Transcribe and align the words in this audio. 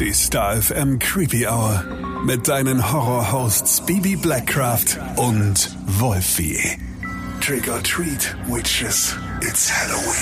Die 0.00 0.14
Star 0.14 0.56
FM 0.62 0.98
Creepy 0.98 1.46
Hour. 1.46 1.84
Mit 2.24 2.48
deinen 2.48 2.90
Horror-Hosts 2.90 3.82
Bibi 3.84 4.16
Blackcraft 4.16 4.98
und 5.16 5.76
Wolfie. 5.98 6.58
Trick 7.42 7.68
or 7.68 7.82
treat, 7.82 8.34
witches. 8.48 9.14
It's 9.42 9.70
Halloween. 9.70 10.16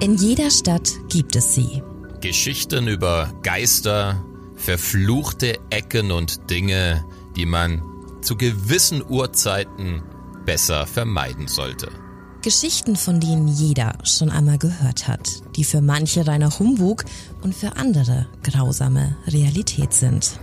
In 0.00 0.16
jeder 0.16 0.50
Stadt 0.50 0.90
gibt 1.08 1.36
es 1.36 1.54
sie. 1.54 1.84
Geschichten 2.20 2.88
über 2.88 3.32
Geister, 3.44 4.20
verfluchte 4.56 5.60
Ecken 5.70 6.10
und 6.10 6.50
Dinge, 6.50 7.04
die 7.36 7.46
man 7.46 7.80
zu 8.20 8.36
gewissen 8.36 9.00
Uhrzeiten 9.08 10.02
besser 10.44 10.88
vermeiden 10.88 11.46
sollte. 11.46 12.07
Geschichten, 12.42 12.96
von 12.96 13.20
denen 13.20 13.48
jeder 13.48 13.98
schon 14.04 14.30
einmal 14.30 14.58
gehört 14.58 15.08
hat, 15.08 15.42
die 15.56 15.64
für 15.64 15.80
manche 15.80 16.26
reiner 16.26 16.58
Humbug 16.58 17.04
und 17.42 17.54
für 17.54 17.76
andere 17.76 18.26
grausame 18.44 19.16
Realität 19.26 19.92
sind. 19.92 20.38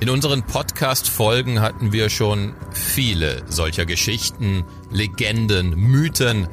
In 0.00 0.10
unseren 0.10 0.44
Podcast-Folgen 0.44 1.60
hatten 1.60 1.90
wir 1.90 2.10
schon 2.10 2.54
viele 2.72 3.42
solcher 3.48 3.86
Geschichten, 3.86 4.64
Legenden, 4.90 5.70
Mythen. 5.70 6.48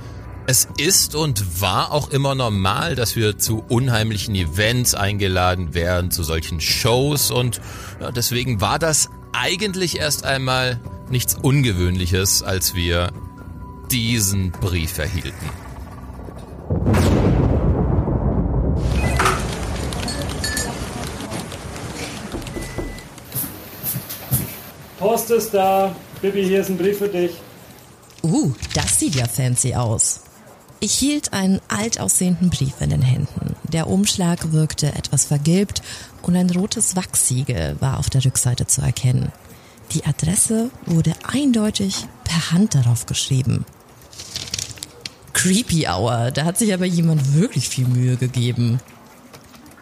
Es 0.47 0.67
ist 0.77 1.13
und 1.13 1.61
war 1.61 1.91
auch 1.91 2.09
immer 2.09 2.33
normal, 2.33 2.95
dass 2.95 3.15
wir 3.15 3.37
zu 3.37 3.63
unheimlichen 3.67 4.33
Events 4.33 4.95
eingeladen 4.95 5.73
werden, 5.73 6.09
zu 6.09 6.23
solchen 6.23 6.61
Shows 6.61 7.31
und 7.31 7.61
ja, 7.99 8.11
deswegen 8.11 8.61
war 8.61 8.79
das 8.79 9.09
eigentlich 9.33 9.99
erst 9.99 10.23
einmal 10.23 10.79
nichts 11.09 11.35
Ungewöhnliches, 11.35 12.41
als 12.41 12.73
wir 12.73 13.11
diesen 13.91 14.51
Brief 14.51 14.97
erhielten. 14.97 15.49
Post 24.99 25.29
ist 25.31 25.53
da. 25.53 25.95
Bibi, 26.21 26.43
hier 26.43 26.61
ist 26.61 26.69
ein 26.69 26.77
Brief 26.77 26.97
für 26.97 27.09
dich. 27.09 27.31
Uh, 28.23 28.53
das 28.73 28.99
sieht 28.99 29.15
ja 29.15 29.27
fancy 29.27 29.75
aus. 29.75 30.21
Ich 30.79 30.93
hielt 30.93 31.33
einen 31.33 31.61
alt 31.67 31.99
aussehenden 31.99 32.49
Brief 32.49 32.81
in 32.81 32.89
den 32.89 33.01
Händen. 33.01 33.55
Der 33.63 33.87
Umschlag 33.87 34.51
wirkte 34.51 34.87
etwas 34.95 35.25
vergilbt 35.25 35.81
und 36.21 36.35
ein 36.35 36.49
rotes 36.49 36.95
Wachssiegel 36.95 37.75
war 37.79 37.99
auf 37.99 38.09
der 38.09 38.25
Rückseite 38.25 38.67
zu 38.67 38.81
erkennen. 38.81 39.31
Die 39.91 40.05
Adresse 40.05 40.71
wurde 40.85 41.13
eindeutig 41.23 42.07
per 42.23 42.51
Hand 42.51 42.75
darauf 42.75 43.05
geschrieben. 43.05 43.65
Creepy 45.35 45.85
Hour, 45.87 46.31
da 46.31 46.45
hat 46.45 46.57
sich 46.57 46.73
aber 46.73 46.85
jemand 46.85 47.35
wirklich 47.35 47.67
viel 47.67 47.85
Mühe 47.87 48.15
gegeben. 48.15 48.79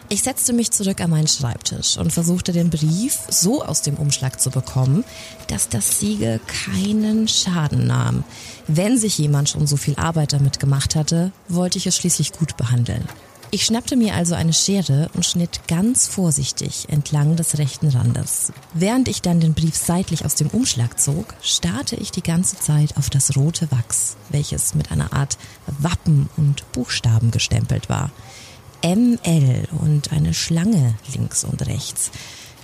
Ich 0.09 0.23
setzte 0.23 0.51
mich 0.51 0.71
zurück 0.71 0.99
an 0.99 1.11
meinen 1.11 1.27
Schreibtisch 1.27 1.97
und 1.97 2.11
versuchte 2.11 2.51
den 2.51 2.69
Brief 2.69 3.19
so 3.29 3.63
aus 3.63 3.81
dem 3.83 3.95
Umschlag 3.95 4.41
zu 4.41 4.49
bekommen, 4.49 5.05
dass 5.47 5.69
das 5.69 5.99
Siegel 5.99 6.41
keinen 6.47 7.27
Schaden 7.27 7.87
nahm. 7.87 8.23
Wenn 8.67 8.97
sich 8.97 9.17
jemand 9.19 9.47
schon 9.47 9.67
so 9.67 9.77
viel 9.77 9.95
Arbeit 9.95 10.33
damit 10.33 10.59
gemacht 10.59 10.95
hatte, 10.95 11.31
wollte 11.47 11.77
ich 11.77 11.87
es 11.87 11.95
schließlich 11.95 12.33
gut 12.33 12.57
behandeln. 12.57 13.07
Ich 13.53 13.65
schnappte 13.65 13.95
mir 13.95 14.15
also 14.15 14.33
eine 14.33 14.51
Schere 14.51 15.11
und 15.13 15.27
schnitt 15.27 15.67
ganz 15.67 16.07
vorsichtig 16.07 16.89
entlang 16.89 17.35
des 17.35 17.59
rechten 17.59 17.89
Randes. 17.89 18.51
Während 18.73 19.07
ich 19.07 19.21
dann 19.21 19.41
den 19.41 19.53
Brief 19.53 19.75
seitlich 19.75 20.25
aus 20.25 20.33
dem 20.33 20.47
Umschlag 20.47 20.99
zog, 20.99 21.35
starrte 21.39 21.95
ich 21.95 22.09
die 22.09 22.23
ganze 22.23 22.57
Zeit 22.57 22.97
auf 22.97 23.11
das 23.11 23.37
rote 23.37 23.69
Wachs, 23.71 24.17
welches 24.29 24.73
mit 24.73 24.91
einer 24.91 25.13
Art 25.13 25.37
Wappen 25.67 26.31
und 26.35 26.63
Buchstaben 26.71 27.29
gestempelt 27.29 27.89
war. 27.89 28.09
ML 28.83 29.67
und 29.83 30.11
eine 30.11 30.33
Schlange 30.33 30.95
links 31.13 31.43
und 31.43 31.67
rechts. 31.67 32.09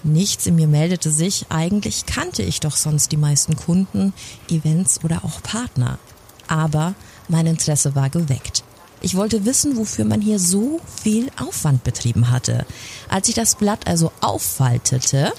Nichts 0.01 0.47
in 0.47 0.55
mir 0.55 0.67
meldete 0.67 1.11
sich, 1.11 1.45
eigentlich 1.49 2.07
kannte 2.07 2.41
ich 2.41 2.61
doch 2.61 2.75
sonst 2.75 3.11
die 3.11 3.17
meisten 3.17 3.55
Kunden, 3.55 4.11
Events 4.49 5.03
oder 5.03 5.23
auch 5.23 5.43
Partner. 5.43 5.99
Aber 6.47 6.95
mein 7.27 7.45
Interesse 7.45 7.93
war 7.93 8.09
geweckt. 8.09 8.63
Ich 9.01 9.15
wollte 9.15 9.45
wissen, 9.45 9.77
wofür 9.77 10.03
man 10.03 10.21
hier 10.21 10.39
so 10.39 10.81
viel 11.01 11.31
Aufwand 11.39 11.83
betrieben 11.83 12.29
hatte. 12.29 12.65
Als 13.07 13.29
ich 13.29 13.35
das 13.35 13.55
Blatt 13.55 13.87
also 13.87 14.11
auffaltete, 14.19 15.31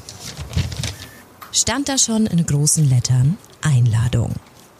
stand 1.52 1.88
da 1.88 1.98
schon 1.98 2.26
in 2.26 2.44
großen 2.46 2.88
Lettern 2.88 3.36
Einladung. 3.60 4.34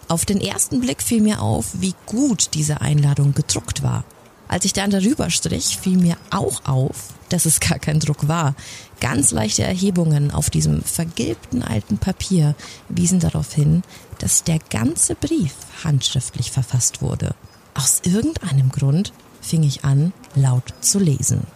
Auf 0.09 0.25
den 0.25 0.41
ersten 0.41 0.81
Blick 0.81 1.03
fiel 1.03 1.21
mir 1.21 1.43
auf, 1.43 1.67
wie 1.75 1.95
gut 2.07 2.55
diese 2.55 2.81
Einladung 2.81 3.35
gedruckt 3.35 3.83
war. 3.83 4.05
Als 4.49 4.65
ich 4.65 4.73
dann 4.73 4.91
darüber 4.91 5.31
strich, 5.31 5.79
fiel 5.79 5.97
mir 5.97 6.17
auch 6.31 6.65
auf, 6.65 7.15
dass 7.29 7.47
es 7.47 7.61
gar 7.61 7.79
kein 7.79 8.01
Druck 8.01 8.27
war. 8.27 8.57
Ganz 9.01 9.31
leichte 9.31 9.63
Erhebungen 9.63 10.33
auf 10.33 10.51
diesem 10.51 10.83
vergilbten 10.83 11.63
alten 11.63 11.99
Papier 11.99 12.57
wiesen 12.89 13.21
darauf 13.21 13.53
hin, 13.53 13.83
dass 14.19 14.43
der 14.43 14.59
ganze 14.59 15.15
Brief 15.15 15.55
handschriftlich 15.85 16.51
verfasst 16.51 17.03
wurde. 17.03 17.37
Aus 17.75 18.03
irgendeinem 18.05 18.71
Grund 18.71 19.13
fing 19.41 19.63
ich 19.63 19.85
an, 19.85 20.13
laut 20.35 20.75
zu 20.81 20.99
lesen. 20.99 21.47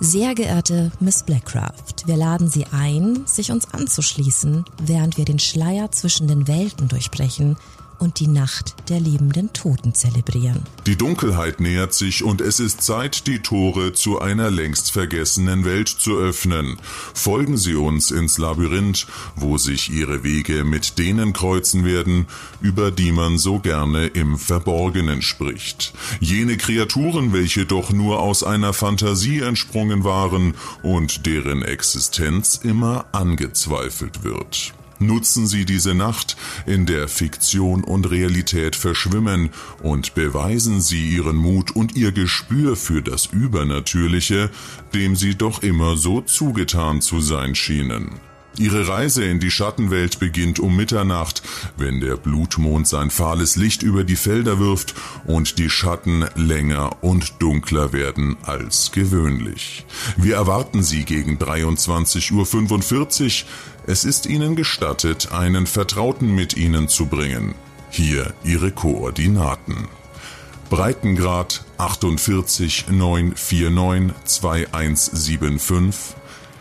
Sehr 0.00 0.34
geehrte 0.34 0.92
Miss 1.00 1.24
Blackcraft, 1.24 2.06
wir 2.06 2.16
laden 2.16 2.48
Sie 2.48 2.66
ein, 2.70 3.26
sich 3.26 3.50
uns 3.50 3.72
anzuschließen, 3.72 4.64
während 4.80 5.16
wir 5.16 5.24
den 5.24 5.40
Schleier 5.40 5.90
zwischen 5.90 6.28
den 6.28 6.46
Welten 6.46 6.86
durchbrechen 6.86 7.56
und 7.98 8.20
die 8.20 8.28
Nacht 8.28 8.74
der 8.88 9.00
lebenden 9.00 9.52
Toten 9.52 9.94
zelebrieren. 9.94 10.62
Die 10.86 10.96
Dunkelheit 10.96 11.60
nähert 11.60 11.94
sich 11.94 12.22
und 12.22 12.40
es 12.40 12.60
ist 12.60 12.82
Zeit, 12.82 13.26
die 13.26 13.40
Tore 13.40 13.92
zu 13.92 14.20
einer 14.20 14.50
längst 14.50 14.90
vergessenen 14.90 15.64
Welt 15.64 15.88
zu 15.88 16.16
öffnen. 16.16 16.76
Folgen 17.14 17.56
Sie 17.56 17.74
uns 17.74 18.10
ins 18.10 18.38
Labyrinth, 18.38 19.06
wo 19.36 19.58
sich 19.58 19.90
Ihre 19.90 20.24
Wege 20.24 20.64
mit 20.64 20.98
denen 20.98 21.32
kreuzen 21.32 21.84
werden, 21.84 22.26
über 22.60 22.90
die 22.90 23.12
man 23.12 23.38
so 23.38 23.58
gerne 23.58 24.06
im 24.06 24.38
Verborgenen 24.38 25.22
spricht. 25.22 25.92
Jene 26.20 26.56
Kreaturen, 26.56 27.32
welche 27.32 27.66
doch 27.66 27.90
nur 27.90 28.20
aus 28.20 28.42
einer 28.42 28.72
Fantasie 28.72 29.40
entsprungen 29.40 30.04
waren 30.04 30.54
und 30.82 31.26
deren 31.26 31.62
Existenz 31.62 32.60
immer 32.62 33.06
angezweifelt 33.12 34.24
wird. 34.24 34.72
Nutzen 34.98 35.46
Sie 35.46 35.64
diese 35.64 35.94
Nacht, 35.94 36.36
in 36.66 36.86
der 36.86 37.08
Fiktion 37.08 37.84
und 37.84 38.10
Realität 38.10 38.74
verschwimmen, 38.74 39.50
und 39.82 40.14
beweisen 40.14 40.80
Sie 40.80 41.08
Ihren 41.08 41.36
Mut 41.36 41.74
und 41.74 41.96
Ihr 41.96 42.12
Gespür 42.12 42.76
für 42.76 43.02
das 43.02 43.26
Übernatürliche, 43.26 44.50
dem 44.94 45.14
Sie 45.14 45.36
doch 45.36 45.62
immer 45.62 45.96
so 45.96 46.20
zugetan 46.20 47.00
zu 47.00 47.20
sein 47.20 47.54
schienen. 47.54 48.20
Ihre 48.58 48.88
Reise 48.88 49.24
in 49.24 49.38
die 49.38 49.52
Schattenwelt 49.52 50.18
beginnt 50.18 50.58
um 50.58 50.74
Mitternacht, 50.74 51.42
wenn 51.76 52.00
der 52.00 52.16
Blutmond 52.16 52.88
sein 52.88 53.10
fahles 53.10 53.54
Licht 53.54 53.84
über 53.84 54.02
die 54.02 54.16
Felder 54.16 54.58
wirft 54.58 54.94
und 55.26 55.58
die 55.58 55.70
Schatten 55.70 56.24
länger 56.34 57.04
und 57.04 57.40
dunkler 57.40 57.92
werden 57.92 58.36
als 58.42 58.90
gewöhnlich. 58.90 59.86
Wir 60.16 60.34
erwarten 60.34 60.82
Sie 60.82 61.04
gegen 61.04 61.38
23.45 61.38 63.44
Uhr. 63.44 63.48
Es 63.90 64.04
ist 64.04 64.26
Ihnen 64.26 64.54
gestattet, 64.54 65.32
einen 65.32 65.66
Vertrauten 65.66 66.34
mit 66.34 66.58
Ihnen 66.58 66.88
zu 66.88 67.06
bringen. 67.06 67.54
Hier 67.88 68.34
Ihre 68.44 68.70
Koordinaten. 68.70 69.88
Breitengrad 70.68 71.64
48 71.78 72.90
949 72.90 74.12
2175 74.26 76.16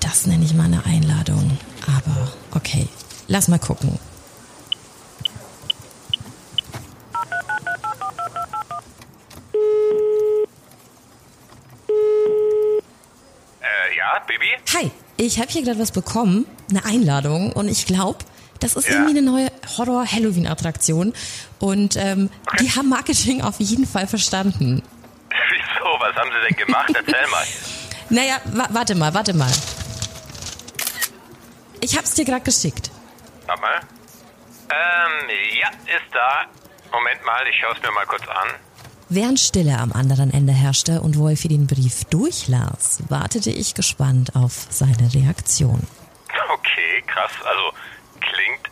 Das 0.01 0.27
nenne 0.27 0.45
ich 0.45 0.53
mal 0.53 0.65
eine 0.65 0.85
Einladung. 0.85 1.57
Aber 1.87 2.31
okay, 2.55 2.87
lass 3.33 3.49
mal 3.49 3.59
gucken. 3.59 3.99
Äh, 13.61 13.97
ja, 13.97 14.21
Baby? 14.27 14.47
Hi, 14.77 14.91
ich 15.17 15.39
habe 15.39 15.51
hier 15.51 15.63
gerade 15.63 15.79
was 15.79 15.93
bekommen, 15.93 16.47
eine 16.71 16.85
Einladung 16.85 17.53
und 17.53 17.69
ich 17.69 17.87
glaube, 17.87 18.19
das 18.61 18.75
ist 18.77 18.87
Ja. 18.89 18.95
irgendwie 18.95 19.19
eine 19.19 19.23
neue 19.23 19.51
Horror-Halloween-Attraktion 19.77 21.13
und 21.59 21.97
ähm, 21.97 22.31
die 22.61 22.71
haben 22.71 22.89
Marketing 22.89 23.43
auf 23.43 23.59
jeden 23.61 23.87
Fall 23.87 24.07
verstanden. 24.07 24.83
Wieso? 25.51 25.85
Was 26.01 26.15
haben 26.17 26.31
sie 26.31 26.49
denn 26.55 26.67
gemacht? 26.67 26.93
Erzähl 26.95 27.29
mal. 27.31 27.45
Naja, 28.11 28.37
wa 28.53 28.69
warte 28.73 28.95
mal, 28.95 29.15
warte 29.15 29.33
mal. 29.33 29.51
Ich 31.81 31.97
hab's 31.97 32.13
dir 32.13 32.27
gerade 32.27 32.43
geschickt. 32.45 32.91
Warte 33.63 33.77
mal. 33.77 33.81
Ähm, 34.71 35.31
ja, 35.61 35.69
ist 35.69 36.13
da. 36.13 36.47
Moment 36.91 37.25
mal, 37.25 37.47
ich 37.49 37.57
schaue 37.57 37.75
es 37.75 37.83
mir 37.83 37.93
mal 37.93 38.07
kurz 38.07 38.27
an. 38.29 38.49
Während 39.09 39.39
Stille 39.39 39.79
am 39.79 39.93
anderen 39.93 40.33
Ende 40.33 40.53
herrschte 40.53 41.01
und 41.01 41.19
Wolfi 41.19 41.49
den 41.49 41.67
Brief 41.67 42.05
durchlas, 42.07 43.03
wartete 43.09 43.51
ich 43.51 43.75
gespannt 43.75 44.35
auf 44.35 44.67
seine 44.71 45.13
Reaktion. 45.15 45.87
Okay, 46.53 47.03
krass. 47.07 47.33
Also 47.45 47.73
klingt 48.21 48.71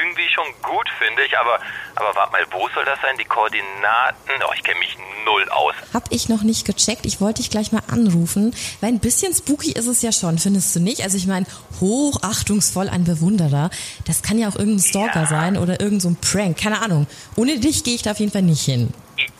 irgendwie 0.00 0.28
schon 0.34 0.46
gut, 0.62 0.88
finde 0.98 1.22
ich. 1.24 1.36
Aber, 1.38 1.58
aber 1.96 2.14
warte 2.14 2.32
mal, 2.32 2.46
wo 2.50 2.68
soll 2.70 2.84
das 2.84 3.00
sein? 3.02 3.16
Die 3.18 3.24
Koordinaten? 3.24 4.30
Oh, 4.48 4.52
ich 4.54 4.62
kenne 4.62 4.78
mich 4.78 4.96
null 5.24 5.48
aus. 5.50 5.74
Hab 5.94 6.04
ich 6.10 6.28
noch 6.28 6.42
nicht 6.42 6.66
gecheckt. 6.66 7.06
Ich 7.06 7.20
wollte 7.20 7.42
dich 7.42 7.50
gleich 7.50 7.72
mal 7.72 7.82
anrufen, 7.90 8.54
weil 8.80 8.90
ein 8.90 9.00
bisschen 9.00 9.34
spooky 9.34 9.72
ist 9.72 9.86
es 9.86 10.02
ja 10.02 10.12
schon, 10.12 10.38
findest 10.38 10.74
du 10.76 10.80
nicht? 10.80 11.02
Also 11.02 11.16
ich 11.16 11.26
meine, 11.26 11.46
hochachtungsvoll 11.80 12.88
ein 12.88 13.04
Bewunderer. 13.04 13.70
Das 14.06 14.22
kann 14.22 14.38
ja 14.38 14.48
auch 14.48 14.56
irgendein 14.56 14.84
Stalker 14.84 15.20
Ja. 15.22 15.26
sein 15.26 15.56
oder 15.56 15.80
irgendein 15.80 16.00
so 16.00 16.16
Prank. 16.20 16.58
Keine 16.58 16.80
Ahnung. 16.82 17.06
Ohne 17.36 17.58
dich 17.58 17.84
gehe 17.84 17.94
ich 17.94 18.02
da 18.02 18.12
auf 18.12 18.18
jeden 18.20 18.32
Fall 18.32 18.42
nicht 18.42 18.64
hin. 18.64 18.92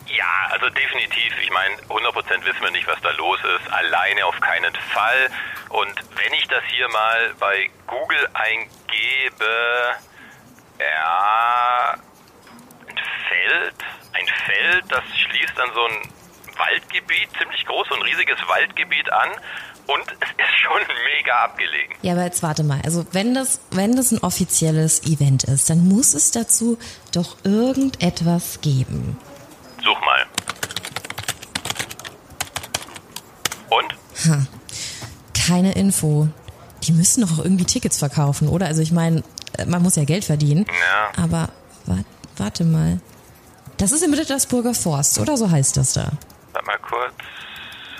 Ja, 0.07 0.49
also 0.51 0.69
definitiv. 0.71 1.33
Ich 1.43 1.51
meine, 1.51 1.75
100% 1.89 2.45
wissen 2.45 2.61
wir 2.63 2.71
nicht, 2.73 2.87
was 2.89 3.01
da 3.03 3.11
los 3.13 3.39
ist. 3.41 3.73
Alleine 3.73 4.25
auf 4.27 4.39
keinen 4.41 4.75
Fall. 4.93 5.31
Und 5.69 5.95
wenn 6.17 6.33
ich 6.33 6.47
das 6.49 6.63
hier 6.71 6.89
mal 6.89 7.35
bei 7.39 7.71
Google 7.87 8.27
eingebe, 8.35 9.47
ja, 10.79 11.95
ein 12.87 12.97
Feld, 13.29 13.75
ein 14.13 14.27
Feld, 14.47 14.85
das 14.89 15.05
schließt 15.05 15.59
an 15.59 15.71
so 15.75 15.85
ein 15.85 16.13
Waldgebiet, 16.59 17.29
ziemlich 17.39 17.65
groß, 17.67 17.89
so 17.89 17.95
ein 17.95 18.03
riesiges 18.03 18.39
Waldgebiet 18.49 19.13
an. 19.13 19.31
Und 19.87 20.05
es 20.21 20.29
ist 20.31 20.59
schon 20.63 20.81
mega 21.17 21.45
abgelegen. 21.45 21.95
Ja, 22.03 22.13
aber 22.13 22.25
jetzt 22.25 22.43
warte 22.43 22.63
mal. 22.63 22.81
Also 22.85 23.07
wenn 23.13 23.35
das, 23.35 23.61
wenn 23.71 23.97
das 23.97 24.13
ein 24.13 24.19
offizielles 24.19 25.05
Event 25.05 25.45
ist, 25.45 25.71
dann 25.71 25.87
muss 25.87 26.15
es 26.15 26.31
dazu 26.31 26.79
doch 27.13 27.37
irgendetwas 27.45 28.61
geben. 28.61 29.19
Such 29.83 30.01
mal. 30.01 30.27
Und? 33.71 33.95
Keine 35.47 35.73
Info. 35.73 36.29
Die 36.83 36.93
müssen 36.93 37.23
doch 37.23 37.39
auch 37.39 37.45
irgendwie 37.45 37.65
Tickets 37.65 37.99
verkaufen, 37.99 38.49
oder? 38.49 38.67
Also 38.67 38.83
ich 38.83 38.93
meine, 38.93 39.23
man 39.67 39.83
muss 39.83 39.97
ja 39.97 40.05
Geld 40.05 40.25
verdienen. 40.25 40.67
Ja. 40.69 41.23
Aber 41.25 41.49
wa 41.87 41.97
warte 42.37 42.65
mal. 42.65 43.01
Das 43.77 43.93
ist 43.93 44.03
im 44.03 44.13
Rittersburger 44.13 44.75
Forst, 44.75 45.19
oder 45.19 45.37
so 45.37 45.51
heißt 45.51 45.77
das 45.77 45.93
da? 45.93 46.11
Warte 46.53 46.67
mal 46.67 46.79
kurz. 46.79 47.13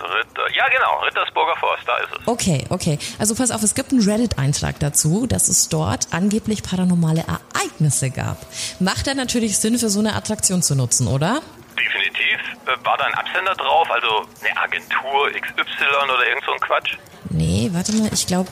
Ritter. 0.01 0.55
Ja, 0.55 0.69
genau, 0.69 1.01
Rittersburger 1.05 1.57
Forst, 1.57 1.83
da 1.87 1.97
ist 1.99 2.09
es. 2.21 2.27
Okay, 2.27 2.65
okay. 2.71 2.99
Also 3.19 3.35
pass 3.35 3.51
auf, 3.51 3.63
es 3.63 3.75
gibt 3.75 3.93
einen 3.93 4.03
Reddit-Eintrag 4.03 4.79
dazu, 4.81 5.27
dass 5.27 5.49
es 5.49 5.69
dort 5.69 6.09
angeblich 6.13 6.63
paranormale 6.63 7.25
Ereignisse 7.27 8.11
gab. 8.11 8.39
Macht 8.81 9.07
dann 9.07 9.17
natürlich 9.17 9.59
Sinn, 9.59 9.79
für 9.79 9.89
so 9.89 9.99
eine 10.01 10.15
Attraktion 10.15 10.63
zu 10.63 10.75
nutzen, 10.75 11.09
oder? 11.09 11.41
Definitiv. 11.77 12.39
Äh, 12.67 12.85
War 12.85 12.97
da 12.97 13.05
ein 13.05 13.15
Absender 13.15 13.55
drauf? 13.55 13.89
Also 13.91 14.27
eine 14.41 14.61
Agentur 14.61 15.31
XY 15.31 15.85
oder 16.05 16.29
irgend 16.29 16.45
so 16.45 16.53
ein 16.53 16.61
Quatsch? 16.61 16.97
Nee, 17.31 17.71
warte 17.73 17.93
mal, 17.93 18.11
ich 18.13 18.27
glaube, 18.27 18.49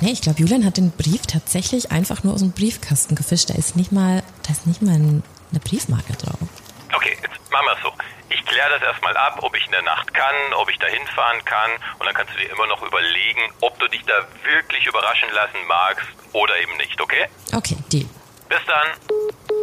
nee, 0.00 0.12
ich 0.12 0.22
glaube, 0.22 0.40
Julian 0.40 0.64
hat 0.64 0.76
den 0.76 0.90
Brief 0.90 1.22
tatsächlich 1.26 1.90
einfach 1.90 2.24
nur 2.24 2.34
aus 2.34 2.40
dem 2.40 2.52
Briefkasten 2.52 3.14
gefischt. 3.14 3.50
Da 3.50 3.54
ist 3.54 3.76
nicht 3.76 3.92
mal, 3.92 4.22
da 4.42 4.52
ist 4.52 4.66
nicht 4.66 4.82
mal 4.82 4.94
ein, 4.94 5.22
eine 5.50 5.60
Briefmarke 5.60 6.12
drauf. 6.14 6.38
Okay, 6.92 7.16
jetzt 7.22 7.50
machen 7.50 7.66
wir 7.66 7.74
es 7.74 7.82
so. 7.82 7.92
Ich 8.30 8.44
kläre 8.44 8.70
das 8.70 8.82
erstmal 8.82 9.16
ab, 9.16 9.38
ob 9.42 9.54
ich 9.56 9.64
in 9.66 9.72
der 9.72 9.82
Nacht 9.82 10.12
kann, 10.14 10.34
ob 10.54 10.70
ich 10.70 10.78
da 10.78 10.86
hinfahren 10.86 11.44
kann. 11.44 11.70
Und 11.98 12.06
dann 12.06 12.14
kannst 12.14 12.32
du 12.34 12.38
dir 12.38 12.50
immer 12.50 12.66
noch 12.66 12.82
überlegen, 12.82 13.40
ob 13.60 13.78
du 13.78 13.88
dich 13.88 14.02
da 14.06 14.14
wirklich 14.44 14.86
überraschen 14.86 15.30
lassen 15.32 15.58
magst 15.66 16.06
oder 16.32 16.58
eben 16.60 16.76
nicht, 16.76 17.00
okay? 17.00 17.26
Okay, 17.52 17.76
Deal. 17.92 18.06
Bis 18.48 18.60
dann. 18.66 19.59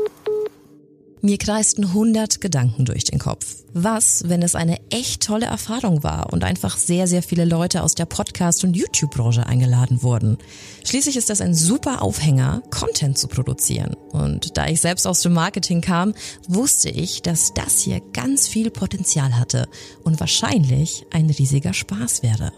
Mir 1.22 1.40
kreisten 1.40 1.94
hundert 1.94 2.42
Gedanken 2.42 2.86
durch 2.86 3.04
den 3.04 3.18
Kopf. 3.18 3.64
Was, 3.74 4.30
wenn 4.30 4.44
es 4.44 4.54
eine 4.54 4.78
echt 4.92 5.24
tolle 5.24 5.48
Erfahrung 5.48 6.04
war 6.04 6.32
und 6.32 6.44
einfach 6.44 6.78
sehr, 6.78 7.08
sehr 7.08 7.24
viele 7.24 7.44
Leute 7.44 7.82
aus 7.82 7.96
der 7.96 8.06
Podcast- 8.06 8.64
und 8.64 8.76
YouTube-Branche 8.76 9.46
eingeladen 9.48 10.04
wurden? 10.04 10.38
Schließlich 10.86 11.18
ist 11.18 11.32
das 11.32 11.42
ein 11.42 11.56
super 11.56 12.04
Aufhänger, 12.04 12.62
Content 12.70 13.18
zu 13.18 13.28
produzieren. 13.28 13.96
Und 14.12 14.58
da 14.58 14.68
ich 14.68 14.80
selbst 14.80 15.08
aus 15.08 15.22
dem 15.22 15.34
Marketing 15.34 15.82
kam, 15.82 16.14
wusste 16.48 16.90
ich, 16.90 17.24
dass 17.24 17.54
das 17.56 17.80
hier 17.80 18.00
ganz 18.14 18.48
viel 18.48 18.70
Potenzial 18.70 19.40
hatte 19.40 19.68
und 20.04 20.20
wahrscheinlich 20.20 21.08
ein 21.12 21.32
riesiger 21.32 21.74
Spaß 21.74 22.22
wäre. 22.22 22.54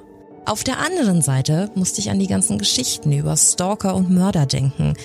Auf 0.46 0.64
der 0.64 0.80
anderen 0.80 1.22
Seite 1.22 1.70
musste 1.76 2.02
ich 2.02 2.10
an 2.10 2.18
die 2.20 2.28
ganzen 2.28 2.58
Geschichten 2.58 3.12
über 3.12 3.38
Stalker 3.38 3.96
und 3.96 4.10
Mörder 4.10 4.48
denken. 4.48 4.96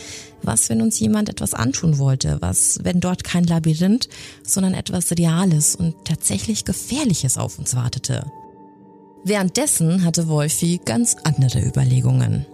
Was, 0.45 0.69
wenn 0.69 0.83
uns 0.83 0.99
jemand 1.01 1.29
etwas 1.29 1.55
antun 1.55 1.99
wollte? 1.99 2.37
Was, 2.41 2.81
wenn 2.83 3.01
dort 3.01 3.25
kein 3.25 3.45
Labyrinth, 3.45 4.09
sondern 4.43 4.75
etwas 4.75 5.11
Reales 5.13 5.75
und 5.75 6.05
tatsächlich 6.05 6.65
Gefährliches 6.65 7.39
auf 7.39 7.59
uns 7.59 7.75
wartete? 7.75 8.31
Währenddessen 9.25 10.05
hatte 10.05 10.29
Wolfi 10.29 10.81
ganz 10.85 11.17
andere 11.25 11.61
Überlegungen. 11.61 12.45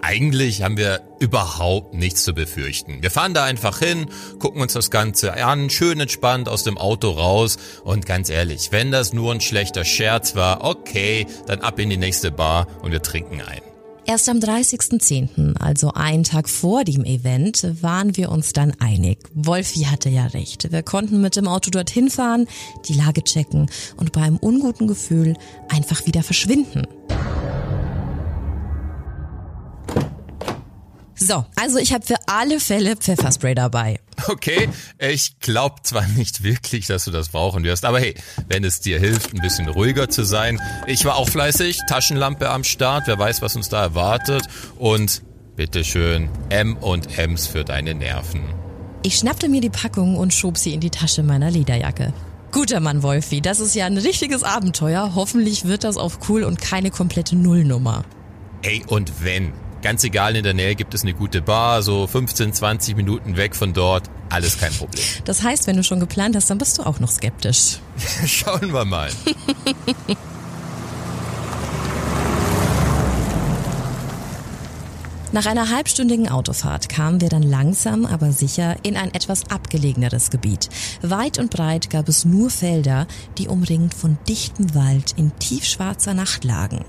Eigentlich 0.00 0.62
haben 0.62 0.76
wir 0.76 1.02
überhaupt 1.18 1.94
nichts 1.94 2.22
zu 2.24 2.32
befürchten. 2.32 3.02
Wir 3.02 3.10
fahren 3.10 3.34
da 3.34 3.44
einfach 3.44 3.80
hin, 3.80 4.06
gucken 4.38 4.62
uns 4.62 4.72
das 4.72 4.90
Ganze 4.90 5.34
an, 5.44 5.70
schön 5.70 5.98
entspannt 5.98 6.48
aus 6.48 6.62
dem 6.62 6.78
Auto 6.78 7.10
raus 7.10 7.58
und 7.82 8.06
ganz 8.06 8.30
ehrlich, 8.30 8.68
wenn 8.70 8.92
das 8.92 9.12
nur 9.12 9.32
ein 9.32 9.40
schlechter 9.40 9.84
Scherz 9.84 10.36
war, 10.36 10.64
okay, 10.64 11.26
dann 11.46 11.60
ab 11.60 11.78
in 11.78 11.90
die 11.90 11.96
nächste 11.96 12.30
Bar 12.30 12.68
und 12.82 12.92
wir 12.92 13.02
trinken 13.02 13.40
ein. 13.40 13.60
Erst 14.08 14.30
am 14.30 14.38
30.10., 14.38 15.58
also 15.58 15.92
einen 15.92 16.24
Tag 16.24 16.48
vor 16.48 16.82
dem 16.82 17.04
Event, 17.04 17.62
waren 17.82 18.16
wir 18.16 18.30
uns 18.30 18.54
dann 18.54 18.72
einig. 18.80 19.18
Wolfi 19.34 19.80
hatte 19.80 20.08
ja 20.08 20.24
recht. 20.28 20.72
Wir 20.72 20.82
konnten 20.82 21.20
mit 21.20 21.36
dem 21.36 21.46
Auto 21.46 21.70
dorthin 21.70 22.08
fahren, 22.08 22.46
die 22.88 22.94
Lage 22.94 23.22
checken 23.22 23.68
und 23.98 24.12
bei 24.12 24.22
einem 24.22 24.38
unguten 24.38 24.88
Gefühl 24.88 25.36
einfach 25.68 26.06
wieder 26.06 26.22
verschwinden. 26.22 26.86
So, 31.28 31.44
also 31.56 31.78
ich 31.78 31.92
habe 31.92 32.06
für 32.06 32.16
alle 32.26 32.58
Fälle 32.58 32.96
Pfefferspray 32.96 33.54
dabei. 33.54 34.00
Okay, 34.28 34.70
ich 34.98 35.38
glaube 35.40 35.82
zwar 35.82 36.06
nicht 36.06 36.42
wirklich, 36.42 36.86
dass 36.86 37.04
du 37.04 37.10
das 37.10 37.28
brauchen 37.28 37.64
wirst, 37.64 37.84
aber 37.84 38.00
hey, 38.00 38.14
wenn 38.48 38.64
es 38.64 38.80
dir 38.80 38.98
hilft, 38.98 39.34
ein 39.34 39.42
bisschen 39.42 39.68
ruhiger 39.68 40.08
zu 40.08 40.24
sein. 40.24 40.58
Ich 40.86 41.04
war 41.04 41.16
auch 41.16 41.28
fleißig, 41.28 41.80
Taschenlampe 41.86 42.48
am 42.48 42.64
Start, 42.64 43.08
wer 43.08 43.18
weiß, 43.18 43.42
was 43.42 43.56
uns 43.56 43.68
da 43.68 43.82
erwartet. 43.82 44.44
Und 44.76 45.22
bitteschön, 45.54 46.30
M 46.48 46.78
und 46.78 47.18
M's 47.18 47.46
für 47.46 47.62
deine 47.62 47.94
Nerven. 47.94 48.42
Ich 49.02 49.16
schnappte 49.16 49.50
mir 49.50 49.60
die 49.60 49.68
Packung 49.68 50.16
und 50.16 50.32
schob 50.32 50.56
sie 50.56 50.72
in 50.72 50.80
die 50.80 50.88
Tasche 50.88 51.22
meiner 51.22 51.50
Lederjacke. 51.50 52.14
Guter 52.52 52.80
Mann, 52.80 53.02
Wolfi, 53.02 53.42
das 53.42 53.60
ist 53.60 53.74
ja 53.74 53.84
ein 53.84 53.98
richtiges 53.98 54.44
Abenteuer. 54.44 55.12
Hoffentlich 55.14 55.66
wird 55.66 55.84
das 55.84 55.98
auf 55.98 56.30
cool 56.30 56.42
und 56.42 56.58
keine 56.58 56.90
komplette 56.90 57.36
Nullnummer. 57.36 58.06
Ey, 58.62 58.82
und 58.88 59.22
wenn? 59.22 59.52
Ganz 59.82 60.02
egal, 60.02 60.34
in 60.34 60.42
der 60.42 60.54
Nähe 60.54 60.74
gibt 60.74 60.94
es 60.94 61.02
eine 61.02 61.14
gute 61.14 61.40
Bar, 61.40 61.82
so 61.82 62.06
15, 62.06 62.52
20 62.52 62.96
Minuten 62.96 63.36
weg 63.36 63.54
von 63.54 63.72
dort, 63.72 64.04
alles 64.28 64.58
kein 64.58 64.72
Problem. 64.72 65.04
Das 65.24 65.42
heißt, 65.42 65.66
wenn 65.66 65.76
du 65.76 65.84
schon 65.84 66.00
geplant 66.00 66.34
hast, 66.36 66.50
dann 66.50 66.58
bist 66.58 66.78
du 66.78 66.82
auch 66.82 67.00
noch 67.00 67.10
skeptisch. 67.10 67.78
Schauen 68.26 68.72
wir 68.72 68.84
mal. 68.84 69.10
Nach 75.30 75.44
einer 75.44 75.68
halbstündigen 75.68 76.30
Autofahrt 76.30 76.88
kamen 76.88 77.20
wir 77.20 77.28
dann 77.28 77.42
langsam, 77.42 78.06
aber 78.06 78.32
sicher 78.32 78.76
in 78.82 78.96
ein 78.96 79.12
etwas 79.12 79.50
abgelegeneres 79.50 80.30
Gebiet. 80.30 80.70
Weit 81.02 81.38
und 81.38 81.50
breit 81.50 81.90
gab 81.90 82.08
es 82.08 82.24
nur 82.24 82.48
Felder, 82.48 83.06
die 83.36 83.48
umringt 83.48 83.92
von 83.92 84.16
dichtem 84.26 84.74
Wald 84.74 85.12
in 85.18 85.38
tiefschwarzer 85.38 86.14
Nacht 86.14 86.44
lagen. 86.44 86.82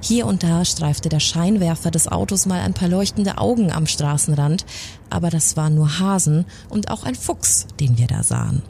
Hier 0.00 0.26
und 0.26 0.42
da 0.42 0.64
streifte 0.64 1.08
der 1.08 1.20
Scheinwerfer 1.20 1.92
des 1.92 2.08
Autos 2.08 2.46
mal 2.46 2.60
ein 2.60 2.74
paar 2.74 2.88
leuchtende 2.88 3.38
Augen 3.38 3.70
am 3.70 3.86
Straßenrand, 3.86 4.66
aber 5.08 5.30
das 5.30 5.56
waren 5.56 5.76
nur 5.76 6.00
Hasen 6.00 6.46
und 6.68 6.90
auch 6.90 7.04
ein 7.04 7.14
Fuchs, 7.14 7.68
den 7.78 7.96
wir 7.96 8.08
da 8.08 8.24
sahen. 8.24 8.62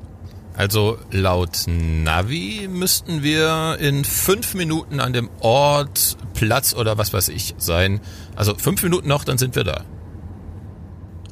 Also 0.56 0.98
laut 1.10 1.64
Navi 1.66 2.68
müssten 2.70 3.22
wir 3.24 3.76
in 3.80 4.04
fünf 4.04 4.54
Minuten 4.54 5.00
an 5.00 5.12
dem 5.12 5.28
Ort, 5.40 6.16
Platz 6.34 6.74
oder 6.74 6.96
was 6.96 7.12
weiß 7.12 7.28
ich 7.28 7.54
sein. 7.58 8.00
Also 8.36 8.54
fünf 8.54 8.82
Minuten 8.82 9.08
noch, 9.08 9.24
dann 9.24 9.36
sind 9.36 9.56
wir 9.56 9.64
da. 9.64 9.84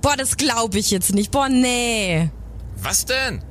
Boah, 0.00 0.16
das 0.16 0.36
glaube 0.36 0.78
ich 0.78 0.90
jetzt 0.90 1.14
nicht. 1.14 1.30
Boah, 1.30 1.48
nee. 1.48 2.30
Was 2.82 3.04
denn? 3.06 3.44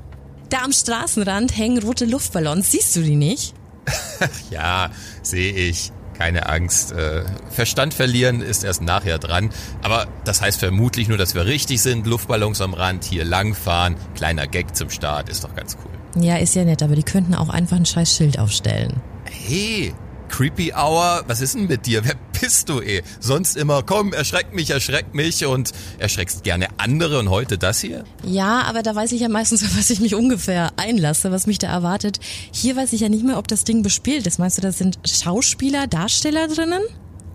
Da 0.49 0.63
am 0.63 0.73
Straßenrand 0.73 1.57
hängen 1.57 1.81
rote 1.81 2.05
Luftballons. 2.05 2.71
Siehst 2.71 2.95
du 2.95 3.01
die 3.01 3.15
nicht? 3.15 3.53
Ja, 4.51 4.91
sehe 5.23 5.51
ich. 5.53 5.91
Keine 6.21 6.47
Angst. 6.47 6.91
Äh, 6.91 7.23
Verstand 7.49 7.95
verlieren 7.95 8.43
ist 8.43 8.63
erst 8.63 8.83
nachher 8.83 9.17
dran. 9.17 9.49
Aber 9.81 10.05
das 10.23 10.39
heißt 10.39 10.59
vermutlich 10.59 11.07
nur, 11.07 11.17
dass 11.17 11.33
wir 11.33 11.47
richtig 11.47 11.81
sind. 11.81 12.05
Luftballons 12.05 12.61
am 12.61 12.75
Rand, 12.75 13.05
hier 13.05 13.25
langfahren. 13.25 13.95
Kleiner 14.13 14.45
Gag 14.45 14.75
zum 14.75 14.91
Start, 14.91 15.29
ist 15.29 15.43
doch 15.43 15.55
ganz 15.55 15.75
cool. 15.83 16.23
Ja, 16.23 16.37
ist 16.37 16.53
ja 16.53 16.63
nett, 16.63 16.83
aber 16.83 16.93
die 16.93 17.01
könnten 17.01 17.33
auch 17.33 17.49
einfach 17.49 17.75
ein 17.75 17.87
scheiß 17.87 18.15
Schild 18.15 18.37
aufstellen. 18.37 19.01
Hey, 19.25 19.95
Creepy 20.31 20.73
Hour. 20.73 21.23
Was 21.27 21.41
ist 21.41 21.55
denn 21.55 21.67
mit 21.67 21.85
dir? 21.85 22.03
Wer 22.03 22.15
bist 22.39 22.69
du 22.69 22.81
eh? 22.81 23.03
Sonst 23.19 23.57
immer, 23.57 23.83
komm, 23.83 24.13
erschreck 24.13 24.53
mich, 24.53 24.71
erschreck 24.71 25.13
mich 25.13 25.45
und 25.45 25.71
erschreckst 25.99 26.43
gerne 26.43 26.67
andere 26.77 27.19
und 27.19 27.29
heute 27.29 27.57
das 27.57 27.81
hier? 27.81 28.05
Ja, 28.23 28.63
aber 28.63 28.81
da 28.81 28.95
weiß 28.95 29.11
ich 29.11 29.21
ja 29.21 29.29
meistens, 29.29 29.63
was 29.77 29.89
ich 29.89 29.99
mich 29.99 30.15
ungefähr 30.15 30.71
einlasse, 30.77 31.31
was 31.31 31.45
mich 31.45 31.59
da 31.59 31.67
erwartet. 31.67 32.19
Hier 32.51 32.75
weiß 32.75 32.93
ich 32.93 33.01
ja 33.01 33.09
nicht 33.09 33.23
mehr, 33.23 33.37
ob 33.37 33.47
das 33.47 33.65
Ding 33.65 33.83
bespielt 33.83 34.25
ist. 34.25 34.39
Meinst 34.39 34.57
du, 34.57 34.61
da 34.61 34.71
sind 34.71 34.97
Schauspieler, 35.07 35.85
Darsteller 35.85 36.47
drinnen? 36.47 36.81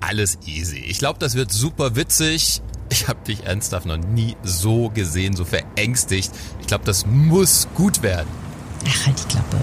Alles 0.00 0.38
easy. 0.46 0.78
Ich 0.78 0.98
glaube, 0.98 1.18
das 1.18 1.34
wird 1.34 1.52
super 1.52 1.96
witzig. 1.96 2.62
Ich 2.88 3.08
habe 3.08 3.22
dich 3.24 3.44
ernsthaft 3.44 3.86
noch 3.86 3.98
nie 3.98 4.36
so 4.42 4.90
gesehen, 4.90 5.36
so 5.36 5.44
verängstigt. 5.44 6.30
Ich 6.60 6.66
glaube, 6.66 6.84
das 6.84 7.04
muss 7.06 7.68
gut 7.74 8.02
werden. 8.02 8.28
Ach, 8.88 9.06
halt 9.06 9.16
die 9.22 9.28
Klappe. 9.28 9.56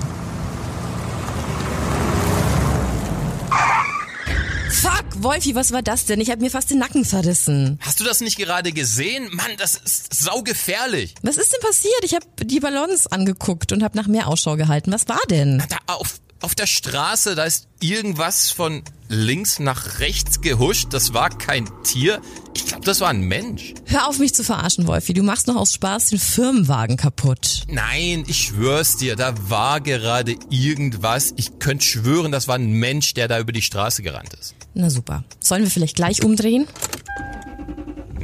Fuck, 4.84 5.03
Wolfi, 5.16 5.56
was 5.56 5.72
war 5.72 5.82
das 5.82 6.06
denn? 6.06 6.20
Ich 6.22 6.30
habe 6.32 6.42
mir 6.42 6.50
fast 6.50 6.70
den 6.72 6.80
Nacken 6.80 7.06
verrissen. 7.06 7.80
Hast 7.82 8.00
du 8.00 8.04
das 8.04 8.22
nicht 8.22 8.38
gerade 8.38 8.72
gesehen? 8.72 9.30
Mann, 9.32 9.52
das 9.58 9.76
ist 9.76 10.14
saugefährlich. 10.14 11.16
Was 11.22 11.38
ist 11.38 11.54
denn 11.54 11.62
passiert? 11.62 12.04
Ich 12.04 12.14
habe 12.14 12.26
die 12.44 12.60
Ballons 12.60 13.08
angeguckt 13.08 13.72
und 13.72 13.84
habe 13.84 13.98
nach 13.98 14.08
mehr 14.08 14.28
Ausschau 14.28 14.56
gehalten. 14.56 14.92
Was 14.92 15.08
war 15.08 15.22
denn? 15.30 15.64
Da 15.70 15.78
auf, 15.94 16.20
auf 16.42 16.56
der 16.56 16.68
Straße, 16.68 17.36
da 17.36 17.44
ist 17.44 17.68
irgendwas 17.80 18.52
von 18.52 18.84
links 19.08 19.60
nach 19.60 20.00
rechts 20.00 20.42
gehuscht. 20.42 20.88
Das 20.92 21.14
war 21.14 21.30
kein 21.30 21.70
Tier. 21.84 22.22
Ich 22.56 22.66
glaube, 22.66 22.84
das 22.84 23.00
war 23.00 23.10
ein 23.10 23.22
Mensch. 23.22 23.74
Hör 23.86 24.08
auf, 24.08 24.20
mich 24.20 24.34
zu 24.34 24.44
verarschen, 24.44 24.88
Wolfi. 24.88 25.14
Du 25.14 25.24
machst 25.24 25.48
noch 25.48 25.56
aus 25.56 25.74
Spaß 25.74 26.08
den 26.08 26.20
Firmenwagen 26.20 26.98
kaputt. 26.98 27.64
Nein, 27.68 28.24
ich 28.28 28.38
schwör's 28.38 28.98
dir, 28.98 29.16
da 29.16 29.34
war 29.50 29.80
gerade 29.82 30.36
irgendwas. 30.50 31.34
Ich 31.38 31.60
könnte 31.60 31.86
schwören, 31.86 32.32
das 32.32 32.48
war 32.48 32.56
ein 32.56 32.72
Mensch, 32.72 33.14
der 33.14 33.28
da 33.28 33.40
über 33.40 33.52
die 33.52 33.62
Straße 33.62 34.02
gerannt 34.02 34.34
ist. 34.34 34.56
Na 34.74 34.90
super. 34.90 35.24
Sollen 35.40 35.64
wir 35.64 35.70
vielleicht 35.70 35.96
gleich 35.96 36.24
umdrehen? 36.24 36.68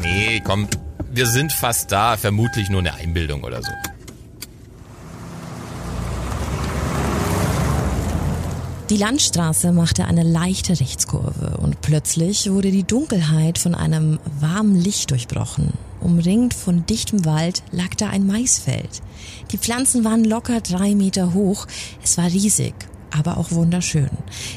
Nee, 0.02 0.42
komm, 0.44 0.68
wir 1.12 1.28
sind 1.28 1.52
fast 1.52 1.92
da. 1.92 2.18
Vermutlich 2.18 2.70
nur 2.70 2.80
eine 2.80 2.94
Einbildung 2.94 3.44
oder 3.44 3.62
so. 3.62 3.72
Die 8.90 8.98
Landstraße 8.98 9.72
machte 9.72 10.06
eine 10.06 10.24
leichte 10.24 10.80
Rechtskurve 10.80 11.58
und 11.58 11.82
plötzlich 11.82 12.50
wurde 12.50 12.72
die 12.72 12.84
Dunkelheit 12.84 13.60
von 13.60 13.76
einem 13.76 14.18
warmen 14.40 14.76
Licht 14.76 15.12
durchbrochen. 15.12 15.74
Umringt 16.02 16.56
von 16.56 16.88
dichtem 16.88 17.24
Wald 17.24 17.62
lag 17.72 17.94
da 17.98 18.10
ein 18.10 18.26
Maisfeld. 18.26 19.02
Die 19.52 19.60
Pflanzen 19.60 20.04
waren 20.06 20.24
locker 20.24 20.62
drei 20.62 20.96
Meter 20.96 21.36
hoch. 21.36 21.68
Es 22.04 22.18
war 22.18 22.26
riesig 22.26 22.74
aber 23.20 23.38
auch 23.38 23.52
wunderschön. 23.52 24.10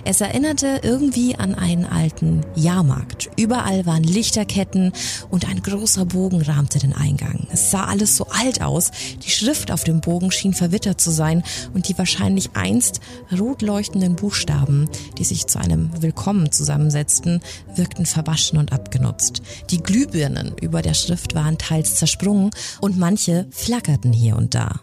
Es 0.04 0.20
erinnerte 0.20 0.80
irgendwie 0.82 1.34
an 1.36 1.54
einen 1.54 1.84
alten 1.84 2.42
Jahrmarkt. 2.54 3.28
Überall 3.36 3.84
waren 3.86 4.04
Lichterketten 4.04 4.92
und 5.30 5.48
ein 5.48 5.62
großer 5.62 6.06
Bogen 6.06 6.42
rahmte 6.42 6.78
den 6.78 6.94
Eingang. 6.94 7.48
Es 7.52 7.70
sah 7.70 7.84
alles 7.86 8.16
so 8.16 8.26
alt 8.28 8.62
aus. 8.62 8.90
Die 9.24 9.30
Schrift 9.30 9.70
auf 9.72 9.84
dem 9.84 10.00
Bogen 10.00 10.30
schien 10.30 10.54
verwittert 10.54 11.00
zu 11.00 11.10
sein 11.10 11.42
und 11.74 11.88
die 11.88 11.98
wahrscheinlich 11.98 12.50
einst 12.54 13.00
rot 13.36 13.62
leuchtenden 13.62 14.16
Buchstaben, 14.16 14.88
die 15.18 15.24
sich 15.24 15.46
zu 15.46 15.58
einem 15.58 15.90
Willkommen 16.00 16.52
zusammensetzten, 16.52 17.40
wirkten 17.74 18.06
verwaschen 18.06 18.58
und 18.58 18.72
abgenutzt. 18.72 19.42
Die 19.70 19.82
Glühbirnen 19.82 20.54
über 20.60 20.82
der 20.82 20.94
Schrift 20.94 21.34
waren 21.34 21.58
teils 21.58 21.96
zersprungen 21.96 22.50
und 22.80 22.98
manche 22.98 23.46
flackerten 23.50 24.12
hier 24.12 24.36
und 24.36 24.54
da. 24.54 24.80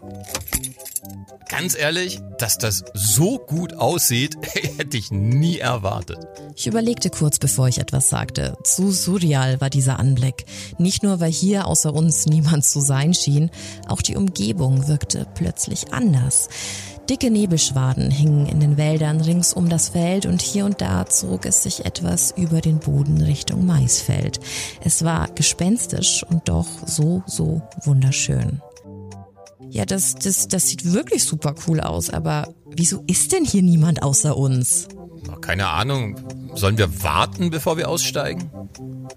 Ganz 1.48 1.76
ehrlich, 1.76 2.20
dass 2.38 2.58
das 2.58 2.84
so 2.94 3.38
gut 3.38 3.74
aussieht, 3.74 4.36
hätte 4.78 4.96
ich 4.96 5.10
nie 5.10 5.58
erwartet. 5.58 6.18
Ich 6.54 6.66
überlegte 6.66 7.10
kurz, 7.10 7.38
bevor 7.38 7.68
ich 7.68 7.78
etwas 7.78 8.08
sagte. 8.08 8.56
Zu 8.64 8.92
surreal 8.92 9.60
war 9.60 9.70
dieser 9.70 9.98
Anblick. 9.98 10.44
Nicht 10.78 11.02
nur, 11.02 11.20
weil 11.20 11.32
hier 11.32 11.66
außer 11.66 11.92
uns 11.92 12.26
niemand 12.26 12.64
zu 12.64 12.80
sein 12.80 13.14
schien, 13.14 13.50
auch 13.88 14.02
die 14.02 14.16
Umgebung 14.16 14.88
wirkte 14.88 15.26
plötzlich 15.34 15.92
anders. 15.92 16.48
Dicke 17.10 17.32
Nebelschwaden 17.32 18.08
hingen 18.12 18.46
in 18.46 18.60
den 18.60 18.76
Wäldern 18.76 19.20
rings 19.20 19.52
um 19.52 19.68
das 19.68 19.88
Feld 19.88 20.26
und 20.26 20.40
hier 20.40 20.64
und 20.64 20.80
da 20.80 21.06
zog 21.06 21.44
es 21.44 21.64
sich 21.64 21.84
etwas 21.84 22.32
über 22.36 22.60
den 22.60 22.78
Boden 22.78 23.20
Richtung 23.20 23.66
Maisfeld. 23.66 24.38
Es 24.84 25.02
war 25.02 25.28
gespenstisch 25.34 26.22
und 26.22 26.48
doch 26.48 26.68
so, 26.86 27.24
so 27.26 27.62
wunderschön. 27.82 28.62
Ja, 29.70 29.84
das, 29.84 30.16
das, 30.16 30.48
das 30.48 30.68
sieht 30.68 30.92
wirklich 30.92 31.24
super 31.24 31.54
cool 31.66 31.80
aus, 31.80 32.10
aber 32.10 32.52
wieso 32.66 33.04
ist 33.06 33.32
denn 33.32 33.44
hier 33.44 33.62
niemand 33.62 34.02
außer 34.02 34.36
uns? 34.36 34.88
Keine 35.40 35.68
Ahnung. 35.68 36.16
Sollen 36.54 36.78
wir 36.78 37.02
warten, 37.02 37.50
bevor 37.50 37.76
wir 37.76 37.88
aussteigen? 37.88 38.50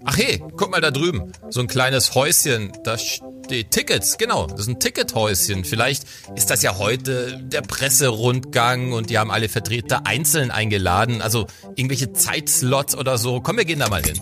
Ach 0.04 0.16
hey, 0.16 0.42
guck 0.56 0.70
mal 0.70 0.80
da 0.80 0.90
drüben. 0.90 1.32
So 1.50 1.60
ein 1.60 1.66
kleines 1.66 2.14
Häuschen. 2.14 2.72
Da 2.84 2.96
steht 2.98 3.70
Tickets. 3.70 4.18
Genau, 4.18 4.46
das 4.46 4.60
ist 4.60 4.68
ein 4.68 4.80
Tickethäuschen. 4.80 5.64
Vielleicht 5.64 6.04
ist 6.36 6.50
das 6.50 6.62
ja 6.62 6.78
heute 6.78 7.40
der 7.42 7.62
Presserundgang 7.62 8.92
und 8.92 9.10
die 9.10 9.18
haben 9.18 9.30
alle 9.30 9.48
Vertreter 9.48 10.06
einzeln 10.06 10.50
eingeladen. 10.50 11.22
Also 11.22 11.46
irgendwelche 11.74 12.12
Zeitslots 12.12 12.96
oder 12.96 13.18
so. 13.18 13.40
Komm, 13.40 13.56
wir 13.56 13.64
gehen 13.64 13.80
da 13.80 13.88
mal 13.88 14.02
hin. 14.02 14.20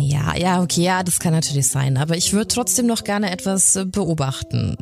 Ja, 0.00 0.36
ja, 0.36 0.60
okay, 0.60 0.82
ja, 0.82 1.02
das 1.02 1.20
kann 1.20 1.32
natürlich 1.32 1.68
sein. 1.68 1.96
Aber 1.96 2.16
ich 2.16 2.32
würde 2.32 2.48
trotzdem 2.48 2.86
noch 2.86 3.04
gerne 3.04 3.30
etwas 3.30 3.76
äh, 3.76 3.84
beobachten. 3.84 4.76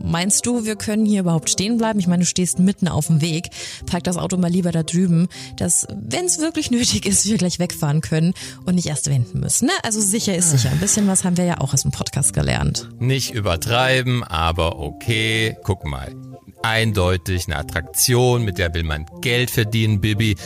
Meinst 0.00 0.46
du, 0.46 0.64
wir 0.64 0.76
können 0.76 1.04
hier 1.04 1.20
überhaupt 1.20 1.50
stehen 1.50 1.78
bleiben? 1.78 1.98
Ich 1.98 2.06
meine, 2.06 2.20
du 2.20 2.26
stehst 2.26 2.58
mitten 2.58 2.88
auf 2.88 3.08
dem 3.08 3.20
Weg. 3.20 3.48
Park 3.86 4.04
das 4.04 4.16
Auto 4.16 4.36
mal 4.36 4.50
lieber 4.50 4.70
da 4.70 4.82
drüben, 4.82 5.28
dass, 5.56 5.86
wenn 5.94 6.24
es 6.24 6.38
wirklich 6.38 6.70
nötig 6.70 7.06
ist, 7.06 7.26
wir 7.26 7.36
gleich 7.36 7.58
wegfahren 7.58 8.00
können 8.00 8.34
und 8.64 8.76
nicht 8.76 8.86
erst 8.86 9.10
wenden 9.10 9.40
müssen. 9.40 9.66
Ne? 9.66 9.72
Also 9.82 10.00
sicher 10.00 10.34
ist 10.36 10.50
sicher. 10.50 10.70
Ein 10.70 10.78
bisschen 10.78 11.06
was 11.08 11.24
haben 11.24 11.36
wir 11.36 11.44
ja 11.44 11.60
auch 11.60 11.74
aus 11.74 11.82
dem 11.82 11.90
Podcast 11.90 12.32
gelernt. 12.32 12.88
Nicht 12.98 13.34
übertreiben, 13.34 14.22
aber 14.22 14.78
okay. 14.78 15.56
Guck 15.64 15.84
mal. 15.84 16.14
Eindeutig 16.62 17.46
eine 17.46 17.56
Attraktion, 17.56 18.44
mit 18.44 18.58
der 18.58 18.74
will 18.74 18.82
man 18.82 19.06
Geld 19.20 19.50
verdienen, 19.50 20.00
Bibi. 20.00 20.36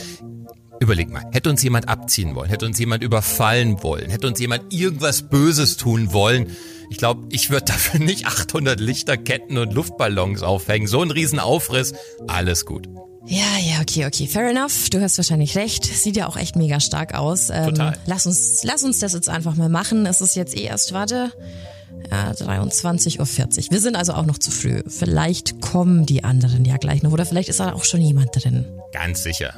Überleg 0.79 1.09
mal, 1.09 1.23
hätte 1.31 1.49
uns 1.49 1.63
jemand 1.63 1.87
abziehen 1.87 2.35
wollen, 2.35 2.49
hätte 2.49 2.65
uns 2.65 2.77
jemand 2.77 3.03
überfallen 3.03 3.81
wollen, 3.83 4.09
hätte 4.09 4.27
uns 4.27 4.39
jemand 4.39 4.73
irgendwas 4.73 5.23
Böses 5.29 5.77
tun 5.77 6.11
wollen, 6.11 6.47
ich 6.93 6.99
glaube, 6.99 7.25
ich 7.31 7.49
würde 7.49 7.65
dafür 7.65 7.99
nicht 7.99 8.27
800 8.27 8.79
Lichterketten 8.79 9.57
und 9.57 9.73
Luftballons 9.73 10.43
aufhängen. 10.43 10.85
So 10.85 11.01
ein 11.01 11.09
Riesenaufriss. 11.09 11.93
Alles 12.27 12.67
gut. 12.67 12.87
Ja, 13.25 13.57
ja, 13.59 13.81
okay, 13.81 14.05
okay. 14.05 14.27
Fair 14.27 14.51
enough. 14.51 14.91
Du 14.91 15.01
hast 15.01 15.17
wahrscheinlich 15.17 15.55
recht. 15.55 15.85
Sieht 15.85 16.15
ja 16.15 16.27
auch 16.27 16.37
echt 16.37 16.55
mega 16.55 16.79
stark 16.79 17.15
aus. 17.15 17.49
Ähm, 17.49 17.69
Total. 17.69 17.97
Lass 18.05 18.27
uns, 18.27 18.63
lass 18.63 18.83
uns 18.83 18.99
das 18.99 19.13
jetzt 19.13 19.27
einfach 19.27 19.55
mal 19.55 19.69
machen. 19.69 20.05
Es 20.05 20.21
ist 20.21 20.35
jetzt 20.35 20.55
eh 20.55 20.65
erst, 20.65 20.93
warte, 20.93 21.31
ja, 22.11 22.31
23.40 22.31 23.19
Uhr. 23.19 23.71
Wir 23.71 23.81
sind 23.81 23.95
also 23.95 24.13
auch 24.13 24.27
noch 24.27 24.37
zu 24.37 24.51
früh. 24.51 24.83
Vielleicht 24.85 25.61
kommen 25.61 26.05
die 26.05 26.23
anderen 26.23 26.63
ja 26.63 26.77
gleich 26.77 27.01
noch. 27.01 27.11
Oder 27.11 27.25
vielleicht 27.25 27.49
ist 27.49 27.59
da 27.59 27.73
auch 27.73 27.85
schon 27.85 28.01
jemand 28.01 28.29
drin. 28.35 28.65
Ganz 28.91 29.23
sicher. 29.23 29.55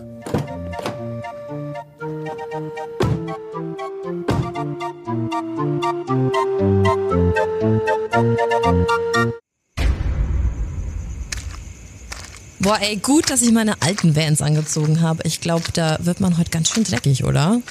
Boah, 12.65 12.81
ey, 12.81 12.95
gut, 12.95 13.29
dass 13.29 13.43
ich 13.43 13.51
meine 13.51 13.79
alten 13.83 14.15
Vans 14.15 14.41
angezogen 14.41 14.99
habe. 14.99 15.21
Ich 15.23 15.39
glaube, 15.39 15.65
da 15.73 15.99
wird 16.01 16.19
man 16.19 16.39
heute 16.39 16.49
ganz 16.49 16.71
schön 16.71 16.83
dreckig, 16.83 17.23
oder? 17.23 17.61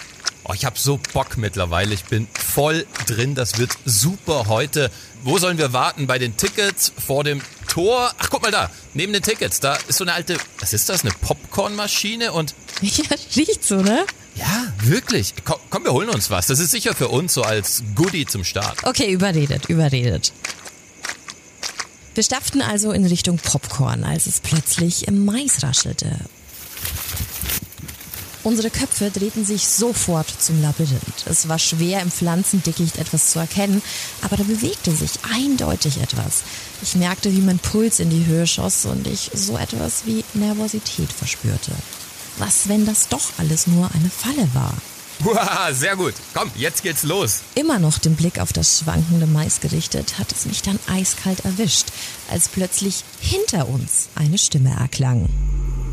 Oh, 0.44 0.52
ich 0.54 0.64
habe 0.64 0.78
so 0.78 1.00
Bock 1.12 1.36
mittlerweile. 1.36 1.92
Ich 1.92 2.04
bin 2.04 2.28
voll 2.32 2.86
drin. 3.08 3.34
Das 3.34 3.58
wird 3.58 3.72
super 3.84 4.46
heute. 4.46 4.92
Wo 5.24 5.36
sollen 5.38 5.58
wir 5.58 5.72
warten? 5.72 6.06
Bei 6.06 6.20
den 6.20 6.36
Tickets? 6.36 6.92
Vor 7.04 7.24
dem 7.24 7.42
Tor? 7.66 8.12
Ach, 8.18 8.30
guck 8.30 8.42
mal 8.42 8.52
da. 8.52 8.70
Neben 8.92 9.12
den 9.12 9.22
Tickets. 9.22 9.58
Da 9.58 9.74
ist 9.88 9.98
so 9.98 10.04
eine 10.04 10.12
alte, 10.12 10.36
was 10.60 10.72
ist 10.72 10.88
das? 10.88 11.02
Eine 11.02 11.12
Popcornmaschine 11.20 12.32
und... 12.32 12.54
Ja, 12.80 13.16
riecht 13.34 13.64
so, 13.64 13.82
ne? 13.82 14.06
Ja, 14.36 14.72
wirklich. 14.80 15.34
Komm, 15.44 15.58
komm, 15.70 15.82
wir 15.82 15.92
holen 15.92 16.08
uns 16.08 16.30
was. 16.30 16.46
Das 16.46 16.60
ist 16.60 16.70
sicher 16.70 16.94
für 16.94 17.08
uns 17.08 17.34
so 17.34 17.42
als 17.42 17.82
Goodie 17.96 18.26
zum 18.26 18.44
Start. 18.44 18.84
Okay, 18.84 19.10
überredet, 19.10 19.68
überredet. 19.68 20.32
Wir 22.14 22.22
stapften 22.22 22.62
also 22.62 22.92
in 22.92 23.04
Richtung 23.04 23.38
Popcorn, 23.38 24.04
als 24.04 24.26
es 24.26 24.40
plötzlich 24.40 25.08
im 25.08 25.24
Mais 25.24 25.64
raschelte. 25.64 26.16
Unsere 28.44 28.70
Köpfe 28.70 29.10
drehten 29.10 29.44
sich 29.44 29.66
sofort 29.66 30.28
zum 30.38 30.60
Labyrinth. 30.62 31.26
Es 31.26 31.48
war 31.48 31.58
schwer, 31.58 32.02
im 32.02 32.10
Pflanzendickicht 32.10 32.98
etwas 32.98 33.30
zu 33.30 33.38
erkennen, 33.38 33.82
aber 34.20 34.36
da 34.36 34.44
bewegte 34.44 34.92
sich 34.92 35.12
eindeutig 35.32 35.96
etwas. 35.96 36.42
Ich 36.82 36.94
merkte, 36.94 37.32
wie 37.32 37.40
mein 37.40 37.58
Puls 37.58 38.00
in 38.00 38.10
die 38.10 38.26
Höhe 38.26 38.46
schoss 38.46 38.84
und 38.84 39.06
ich 39.06 39.30
so 39.34 39.56
etwas 39.56 40.04
wie 40.04 40.24
Nervosität 40.34 41.10
verspürte. 41.10 41.72
Was, 42.36 42.68
wenn 42.68 42.84
das 42.84 43.08
doch 43.08 43.32
alles 43.38 43.66
nur 43.66 43.90
eine 43.94 44.10
Falle 44.10 44.48
war? 44.52 44.74
Wow, 45.20 45.38
sehr 45.72 45.96
gut. 45.96 46.14
Komm, 46.34 46.50
jetzt 46.56 46.82
geht's 46.82 47.02
los. 47.02 47.42
Immer 47.54 47.78
noch 47.78 47.98
den 47.98 48.16
Blick 48.16 48.38
auf 48.38 48.52
das 48.52 48.80
schwankende 48.80 49.26
Mais 49.26 49.60
gerichtet, 49.60 50.18
hat 50.18 50.32
es 50.32 50.46
mich 50.46 50.62
dann 50.62 50.78
eiskalt 50.88 51.44
erwischt, 51.44 51.86
als 52.30 52.48
plötzlich 52.48 53.04
hinter 53.20 53.68
uns 53.68 54.08
eine 54.14 54.38
Stimme 54.38 54.70
erklang. 54.78 55.28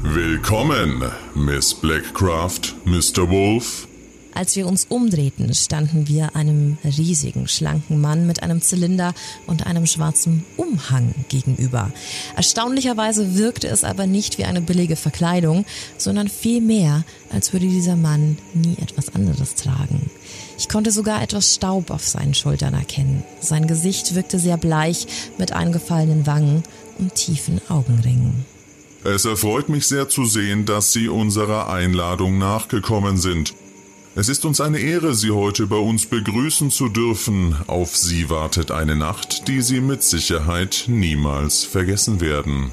Willkommen, 0.03 1.03
Miss 1.35 1.73
Blackcraft, 1.75 2.73
Mr. 2.85 3.29
Wolf. 3.29 3.87
Als 4.33 4.55
wir 4.55 4.65
uns 4.65 4.85
umdrehten, 4.87 5.53
standen 5.53 6.07
wir 6.07 6.35
einem 6.35 6.77
riesigen, 6.85 7.47
schlanken 7.47 7.99
Mann 7.99 8.27
mit 8.27 8.43
einem 8.43 8.61
Zylinder 8.61 9.13
und 9.45 9.65
einem 9.65 9.85
schwarzen 9.85 10.45
Umhang 10.57 11.13
gegenüber. 11.29 11.91
Erstaunlicherweise 12.35 13.35
wirkte 13.35 13.67
es 13.67 13.83
aber 13.83 14.07
nicht 14.07 14.37
wie 14.37 14.45
eine 14.45 14.61
billige 14.61 14.95
Verkleidung, 14.95 15.65
sondern 15.97 16.29
vielmehr, 16.29 17.03
als 17.29 17.51
würde 17.51 17.67
dieser 17.67 17.97
Mann 17.97 18.37
nie 18.53 18.77
etwas 18.81 19.13
anderes 19.13 19.55
tragen. 19.55 20.09
Ich 20.57 20.69
konnte 20.69 20.91
sogar 20.91 21.21
etwas 21.21 21.55
Staub 21.55 21.91
auf 21.91 22.07
seinen 22.07 22.33
Schultern 22.33 22.73
erkennen. 22.73 23.23
Sein 23.41 23.67
Gesicht 23.67 24.15
wirkte 24.15 24.39
sehr 24.39 24.57
bleich, 24.57 25.07
mit 25.37 25.51
eingefallenen 25.51 26.25
Wangen 26.25 26.63
und 26.99 27.15
tiefen 27.15 27.59
Augenringen. 27.67 28.45
Es 29.03 29.25
erfreut 29.25 29.67
mich 29.67 29.87
sehr 29.87 30.09
zu 30.09 30.25
sehen, 30.25 30.65
dass 30.65 30.93
Sie 30.93 31.09
unserer 31.09 31.69
Einladung 31.69 32.37
nachgekommen 32.37 33.17
sind. 33.17 33.55
Es 34.13 34.27
ist 34.27 34.43
uns 34.43 34.59
eine 34.59 34.79
Ehre, 34.79 35.15
Sie 35.15 35.31
heute 35.31 35.67
bei 35.67 35.77
uns 35.77 36.05
begrüßen 36.05 36.69
zu 36.69 36.89
dürfen. 36.89 37.55
Auf 37.67 37.95
Sie 37.95 38.29
wartet 38.29 38.69
eine 38.69 38.97
Nacht, 38.97 39.47
die 39.47 39.61
Sie 39.61 39.79
mit 39.79 40.03
Sicherheit 40.03 40.83
niemals 40.87 41.63
vergessen 41.63 42.19
werden. 42.19 42.71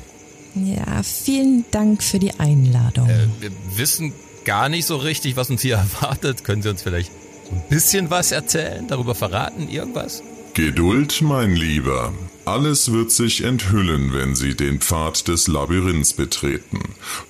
Ja, 0.57 1.04
vielen 1.04 1.64
Dank 1.71 2.02
für 2.02 2.18
die 2.18 2.40
Einladung. 2.40 3.09
Äh, 3.09 3.28
wir 3.38 3.50
wissen 3.76 4.12
gar 4.45 4.68
nicht 4.68 4.87
so 4.87 4.97
richtig, 4.97 5.37
was 5.37 5.49
uns 5.49 5.62
hier 5.62 5.76
erwartet. 6.02 6.42
Können 6.42 6.62
Sie 6.62 6.71
uns 6.71 6.83
vielleicht 6.83 7.12
ein 7.52 7.62
bisschen 7.68 8.11
was 8.11 8.33
erzählen, 8.33 8.88
darüber 8.88 9.14
verraten, 9.14 9.68
irgendwas? 9.68 10.25
Geduld, 10.58 11.22
mein 11.22 11.54
Lieber. 11.54 12.12
Alles 12.44 12.90
wird 12.90 13.12
sich 13.12 13.44
enthüllen, 13.44 14.12
wenn 14.12 14.34
Sie 14.34 14.56
den 14.56 14.80
Pfad 14.80 15.28
des 15.28 15.46
Labyrinths 15.46 16.14
betreten. 16.14 16.80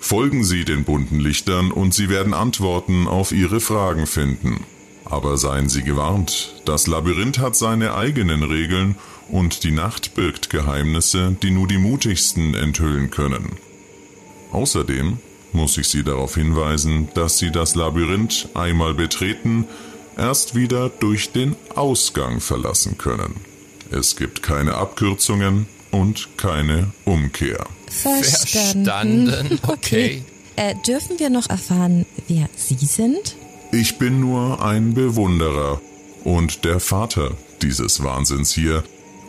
Folgen 0.00 0.44
Sie 0.44 0.64
den 0.64 0.85
bunten 0.85 1.20
Lichtern 1.20 1.70
und 1.70 1.92
Sie 1.92 2.08
werden 2.08 2.32
Antworten 2.32 3.06
auf 3.06 3.32
Ihre 3.32 3.61
Fragen 3.61 4.06
finden. 4.06 4.64
Aber 5.04 5.37
seien 5.37 5.68
Sie 5.68 5.82
gewarnt, 5.82 6.54
das 6.64 6.87
Labyrinth 6.87 7.38
hat 7.38 7.54
seine 7.54 7.92
eigenen 7.92 8.42
Regeln 8.44 8.94
und 9.28 9.62
die 9.62 9.73
Nacht 9.73 10.14
birgt 10.14 10.49
Geheimnisse, 10.49 11.37
die 11.42 11.50
nur 11.50 11.68
die 11.68 11.76
mutigsten 11.76 12.54
enthüllen 12.54 13.11
können. 13.11 13.58
Außerdem 14.52 15.18
muss 15.52 15.76
ich 15.76 15.88
Sie 15.88 16.02
darauf 16.02 16.35
hinweisen, 16.35 17.11
dass 17.12 17.37
Sie 17.37 17.50
das 17.50 17.75
Labyrinth 17.75 18.49
einmal 18.54 18.94
betreten, 18.94 19.66
erst 20.18 20.54
wieder 20.54 20.90
durch 20.90 21.32
den 21.32 21.56
Ausgang 21.75 22.40
verlassen 22.40 22.98
können. 22.98 23.37
Es 23.90 24.16
gibt 24.16 24.42
keine 24.42 24.75
Abkürzungen 24.75 25.66
und 25.90 26.28
keine 26.37 26.92
Umkehr. 27.04 27.64
Verstanden. 27.90 29.28
Verstanden, 29.30 29.60
okay. 29.66 30.22
Äh, 30.56 30.75
dürfen 30.87 31.18
wir 31.18 31.30
noch 31.30 31.48
erfahren, 31.48 32.04
wer 32.26 32.48
Sie 32.56 32.84
sind? 32.84 33.37
Ich 33.72 33.98
bin 33.98 34.20
nur 34.20 34.62
ein 34.62 34.94
Bewunderer 34.94 35.80
und 36.25 36.64
der 36.64 36.80
Vater 36.80 37.32
dieses 37.62 38.02
Wahnsinns 38.02 38.52
hier, 38.52 38.82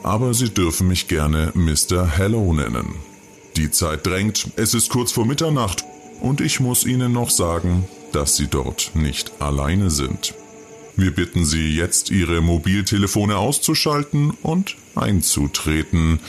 aber 0.04 0.34
Sie 0.34 0.50
dürfen 0.50 0.88
mich 0.88 1.08
gerne 1.08 1.52
Mr. 1.54 2.08
Hello 2.08 2.54
nennen. 2.54 2.96
Die 3.58 3.72
Zeit 3.72 4.06
drängt, 4.06 4.48
es 4.56 4.74
ist 4.74 4.90
kurz 4.90 5.12
vor 5.12 5.26
Mitternacht 5.26 5.86
und 6.22 6.42
ich 6.42 6.60
muss 6.60 6.86
Ihnen 6.86 7.14
noch 7.14 7.30
sagen, 7.30 7.88
dass 8.12 8.36
Sie 8.36 8.48
dort 8.48 8.92
nicht 8.96 9.32
alleine 9.40 9.92
sind. 9.92 10.34
Wir 11.00 11.12
bitten 11.12 11.46
Sie 11.46 11.76
jetzt, 11.76 12.10
Ihre 12.10 12.42
Mobiltelefone 12.42 13.38
auszuschalten 13.38 14.32
und 14.44 14.76
einzutreten. 14.96 16.20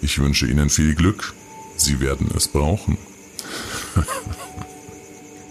Ich 0.00 0.20
wünsche 0.20 0.46
Ihnen 0.46 0.70
viel 0.70 0.94
Glück. 0.94 1.34
Sie 1.76 1.98
werden 1.98 2.30
es 2.36 2.46
brauchen. 2.46 2.98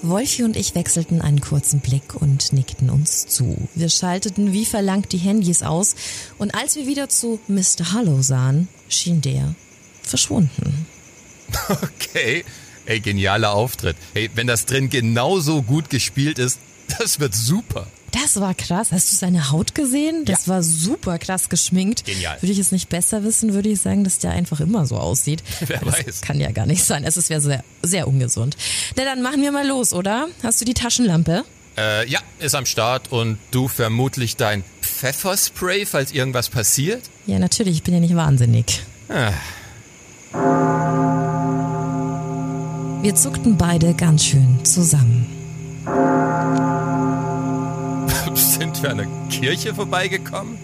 Wolfi 0.03 0.43
und 0.43 0.55
ich 0.55 0.73
wechselten 0.73 1.21
einen 1.21 1.41
kurzen 1.41 1.81
Blick 1.81 2.15
und 2.15 2.53
nickten 2.53 2.89
uns 2.89 3.27
zu. 3.27 3.67
Wir 3.75 3.89
schalteten 3.89 4.53
wie 4.53 4.65
verlangt 4.65 5.11
die 5.11 5.17
Handys 5.17 5.63
aus 5.63 5.95
und 6.37 6.55
als 6.55 6.77
wir 6.77 6.87
wieder 6.87 7.09
zu 7.09 7.41
Mr. 7.49 7.91
Hallow 7.91 8.21
sahen, 8.21 8.69
schien 8.87 9.19
der 9.21 9.53
verschwunden. 10.01 10.85
Okay. 11.69 12.45
Ey, 12.85 13.01
genialer 13.01 13.51
Auftritt. 13.51 13.97
Hey, 14.13 14.29
wenn 14.35 14.47
das 14.47 14.65
drin 14.65 14.89
genauso 14.89 15.61
gut 15.61 15.89
gespielt 15.89 16.39
ist, 16.39 16.59
das 16.97 17.19
wird 17.19 17.35
super. 17.35 17.87
Das 18.11 18.39
war 18.41 18.53
krass. 18.53 18.91
Hast 18.91 19.11
du 19.11 19.15
seine 19.15 19.51
Haut 19.51 19.73
gesehen? 19.73 20.25
Das 20.25 20.47
war 20.47 20.63
super 20.63 21.17
krass 21.17 21.47
geschminkt. 21.49 22.03
Genial. 22.05 22.37
Würde 22.41 22.51
ich 22.51 22.59
es 22.59 22.71
nicht 22.71 22.89
besser 22.89 23.23
wissen, 23.23 23.53
würde 23.53 23.69
ich 23.69 23.79
sagen, 23.81 24.03
dass 24.03 24.17
der 24.19 24.31
einfach 24.31 24.59
immer 24.59 24.85
so 24.85 24.97
aussieht. 24.97 25.43
Wer 25.65 25.79
das 25.79 26.05
weiß. 26.05 26.21
kann 26.21 26.39
ja 26.39 26.51
gar 26.51 26.65
nicht 26.65 26.83
sein. 26.83 27.03
Es 27.05 27.15
ist 27.17 27.29
ja 27.29 27.39
sehr, 27.39 27.63
sehr 27.81 28.07
ungesund. 28.07 28.57
Na, 28.97 29.05
dann 29.05 29.21
machen 29.21 29.41
wir 29.41 29.51
mal 29.51 29.65
los, 29.65 29.93
oder? 29.93 30.27
Hast 30.43 30.59
du 30.59 30.65
die 30.65 30.73
Taschenlampe? 30.73 31.45
Äh, 31.77 32.07
ja, 32.09 32.19
ist 32.39 32.53
am 32.53 32.65
Start 32.65 33.11
und 33.13 33.37
du 33.51 33.69
vermutlich 33.69 34.35
dein 34.35 34.63
Pfefferspray, 34.81 35.85
falls 35.85 36.11
irgendwas 36.11 36.49
passiert? 36.49 37.01
Ja, 37.27 37.39
natürlich. 37.39 37.75
Ich 37.75 37.83
bin 37.83 37.93
ja 37.93 38.01
nicht 38.01 38.15
wahnsinnig. 38.15 38.81
Ah, 39.07 39.31
Wir 43.03 43.15
zuckten 43.15 43.57
beide 43.57 43.93
ganz 43.93 44.25
schön 44.25 44.63
zusammen. 44.63 45.25
An 48.89 48.97
der 48.97 49.07
Kirche 49.29 49.73
vorbeigekommen? 49.73 50.57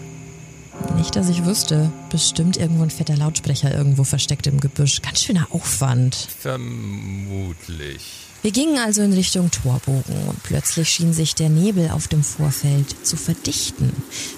Nicht, 0.96 1.16
dass 1.16 1.28
ich 1.28 1.44
wüsste. 1.44 1.90
Bestimmt 2.10 2.56
irgendwo 2.56 2.82
ein 2.82 2.90
fetter 2.90 3.16
Lautsprecher 3.16 3.74
irgendwo 3.74 4.04
versteckt 4.04 4.46
im 4.46 4.60
Gebüsch. 4.60 5.02
Ganz 5.02 5.22
schöner 5.22 5.46
Aufwand. 5.50 6.14
Vermutlich. 6.40 8.28
Wir 8.42 8.52
gingen 8.52 8.78
also 8.78 9.02
in 9.02 9.12
Richtung 9.12 9.50
Torbogen 9.50 10.28
und 10.28 10.42
plötzlich 10.44 10.88
schien 10.88 11.12
sich 11.12 11.34
der 11.34 11.48
Nebel 11.48 11.90
auf 11.90 12.06
dem 12.06 12.22
Vorfeld 12.22 13.04
zu 13.04 13.16
verdichten. 13.16 13.92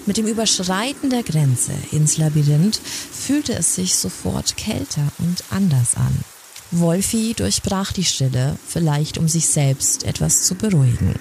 Mit 0.07 0.17
dem 0.17 0.25
Überschreiten 0.25 1.11
der 1.11 1.21
Grenze 1.21 1.71
ins 1.91 2.17
Labyrinth 2.17 2.79
fühlte 2.79 3.53
es 3.53 3.75
sich 3.75 3.95
sofort 3.95 4.57
kälter 4.57 5.07
und 5.19 5.43
anders 5.51 5.95
an. 5.95 6.17
Wolfi 6.71 7.35
durchbrach 7.35 7.91
die 7.91 8.05
Stille, 8.05 8.55
vielleicht 8.67 9.19
um 9.19 9.27
sich 9.27 9.47
selbst 9.47 10.03
etwas 10.03 10.43
zu 10.43 10.55
beruhigen. 10.55 11.13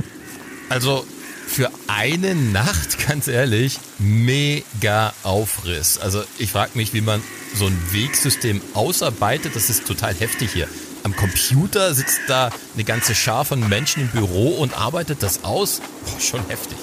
Also 0.71 1.05
für 1.51 1.71
eine 1.89 2.35
Nacht, 2.35 3.07
ganz 3.07 3.27
ehrlich, 3.29 3.79
mega 3.99 5.13
Aufriss. 5.25 5.99
Also 5.99 6.23
ich 6.39 6.53
frage 6.53 6.71
mich, 6.75 6.95
wie 6.95 7.01
man 7.01 7.23
so 7.55 7.67
ein 7.67 7.79
Wegsystem 7.91 8.63
ausarbeitet. 8.75 9.57
Das 9.57 9.69
ist 9.69 9.87
total 9.87 10.15
heftig 10.15 10.53
hier. 10.53 10.69
Am 11.03 11.17
Computer 11.17 11.95
sitzt 11.95 12.21
da 12.29 12.51
eine 12.75 12.85
ganze 12.85 13.15
Schar 13.15 13.45
von 13.45 13.69
Menschen 13.69 14.03
im 14.03 14.09
Büro 14.09 14.51
und 14.51 14.79
arbeitet 14.79 15.23
das 15.23 15.45
aus. 15.45 15.81
Boah, 16.05 16.21
schon 16.21 16.47
heftig. 16.49 16.77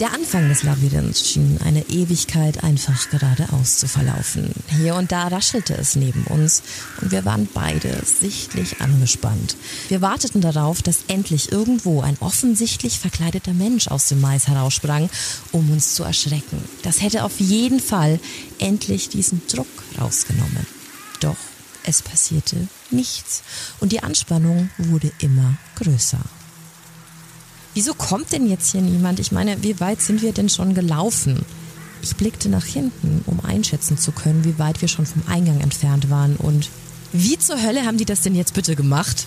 Der 0.00 0.14
Anfang 0.14 0.48
des 0.48 0.62
Labyrinths 0.62 1.28
schien 1.28 1.58
eine 1.62 1.86
Ewigkeit 1.90 2.64
einfach 2.64 3.10
geradeaus 3.10 3.76
zu 3.76 3.86
verlaufen. 3.86 4.50
Hier 4.78 4.94
und 4.94 5.12
da 5.12 5.28
raschelte 5.28 5.74
es 5.74 5.94
neben 5.94 6.24
uns 6.24 6.62
und 7.02 7.10
wir 7.10 7.26
waren 7.26 7.46
beide 7.52 8.02
sichtlich 8.06 8.80
angespannt. 8.80 9.56
Wir 9.88 10.00
warteten 10.00 10.40
darauf, 10.40 10.80
dass 10.80 11.00
endlich 11.08 11.52
irgendwo 11.52 12.00
ein 12.00 12.16
offensichtlich 12.20 12.98
verkleideter 12.98 13.52
Mensch 13.52 13.88
aus 13.88 14.08
dem 14.08 14.22
Mais 14.22 14.48
heraussprang, 14.48 15.10
um 15.52 15.70
uns 15.70 15.94
zu 15.96 16.02
erschrecken. 16.02 16.64
Das 16.82 17.02
hätte 17.02 17.22
auf 17.22 17.38
jeden 17.38 17.78
Fall 17.78 18.20
endlich 18.58 19.10
diesen 19.10 19.42
Druck 19.48 19.68
rausgenommen. 20.00 20.66
Doch 21.20 21.36
es 21.84 22.00
passierte 22.00 22.56
nichts 22.90 23.42
und 23.80 23.92
die 23.92 24.02
Anspannung 24.02 24.70
wurde 24.78 25.12
immer 25.18 25.58
größer. 25.74 26.20
Wieso 27.74 27.94
kommt 27.94 28.32
denn 28.32 28.48
jetzt 28.48 28.72
hier 28.72 28.80
niemand? 28.80 29.20
Ich 29.20 29.32
meine, 29.32 29.62
wie 29.62 29.78
weit 29.80 30.00
sind 30.00 30.22
wir 30.22 30.32
denn 30.32 30.48
schon 30.48 30.74
gelaufen? 30.74 31.44
Ich 32.02 32.16
blickte 32.16 32.48
nach 32.48 32.64
hinten, 32.64 33.22
um 33.26 33.40
einschätzen 33.44 33.98
zu 33.98 34.12
können, 34.12 34.44
wie 34.44 34.58
weit 34.58 34.80
wir 34.80 34.88
schon 34.88 35.06
vom 35.06 35.22
Eingang 35.28 35.60
entfernt 35.60 36.10
waren 36.10 36.36
und 36.36 36.68
wie 37.12 37.38
zur 37.38 37.62
Hölle 37.62 37.84
haben 37.84 37.98
die 37.98 38.04
das 38.04 38.22
denn 38.22 38.34
jetzt 38.34 38.54
bitte 38.54 38.76
gemacht? 38.76 39.26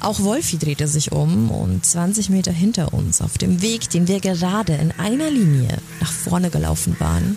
Auch 0.00 0.20
Wolfi 0.20 0.58
drehte 0.58 0.86
sich 0.86 1.12
um 1.12 1.50
und 1.50 1.84
20 1.84 2.28
Meter 2.28 2.52
hinter 2.52 2.92
uns, 2.92 3.22
auf 3.22 3.38
dem 3.38 3.62
Weg, 3.62 3.88
den 3.88 4.06
wir 4.06 4.20
gerade 4.20 4.74
in 4.74 4.92
einer 4.92 5.30
Linie 5.30 5.78
nach 6.00 6.12
vorne 6.12 6.50
gelaufen 6.50 6.96
waren, 6.98 7.36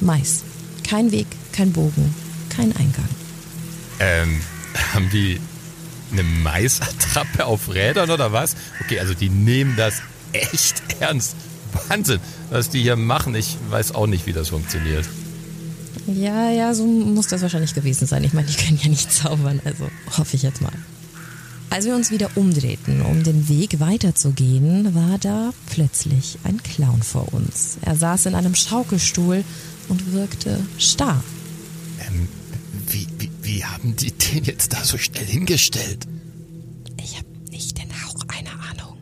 Mais. 0.00 0.42
Kein 0.82 1.12
Weg, 1.12 1.28
kein 1.52 1.72
Bogen, 1.72 2.12
kein 2.48 2.74
Eingang. 2.76 3.08
Ähm, 4.00 4.40
haben 4.92 5.08
die 5.10 5.38
eine 6.12 6.22
Maisattrappe 6.22 7.46
auf 7.46 7.72
Rädern 7.72 8.10
oder 8.10 8.32
was? 8.32 8.56
Okay, 8.84 9.00
also 9.00 9.14
die 9.14 9.30
nehmen 9.30 9.74
das 9.76 10.02
echt 10.32 10.82
ernst. 11.00 11.36
Wahnsinn, 11.88 12.20
was 12.50 12.70
die 12.70 12.82
hier 12.82 12.96
machen. 12.96 13.34
Ich 13.34 13.56
weiß 13.70 13.94
auch 13.94 14.06
nicht, 14.06 14.26
wie 14.26 14.32
das 14.32 14.48
funktioniert. 14.48 15.08
Ja, 16.06 16.50
ja, 16.50 16.74
so 16.74 16.84
muss 16.86 17.28
das 17.28 17.42
wahrscheinlich 17.42 17.74
gewesen 17.74 18.06
sein. 18.06 18.24
Ich 18.24 18.32
meine, 18.32 18.48
die 18.48 18.56
können 18.56 18.78
ja 18.82 18.88
nicht 18.88 19.12
zaubern, 19.12 19.60
also 19.64 19.88
hoffe 20.16 20.36
ich 20.36 20.42
jetzt 20.42 20.60
mal. 20.60 20.72
Als 21.70 21.84
wir 21.84 21.94
uns 21.94 22.10
wieder 22.10 22.30
umdrehten, 22.34 23.00
um 23.02 23.22
den 23.22 23.48
Weg 23.48 23.78
weiterzugehen, 23.78 24.92
war 24.92 25.18
da 25.18 25.52
plötzlich 25.66 26.38
ein 26.42 26.60
Clown 26.62 27.00
vor 27.02 27.32
uns. 27.32 27.78
Er 27.82 27.94
saß 27.94 28.26
in 28.26 28.34
einem 28.34 28.56
Schaukelstuhl 28.56 29.44
und 29.88 30.12
wirkte 30.12 30.58
starr. 30.78 31.22
Wie 33.50 33.64
haben 33.64 33.96
die 33.96 34.12
den 34.12 34.44
jetzt 34.44 34.72
da 34.72 34.84
so 34.84 34.96
schnell 34.96 35.24
hingestellt? 35.24 36.06
Ich 37.02 37.16
habe 37.18 37.26
nicht 37.50 37.76
den 37.78 37.90
Hauch 37.90 38.22
einer 38.28 38.52
Ahnung. 38.70 38.96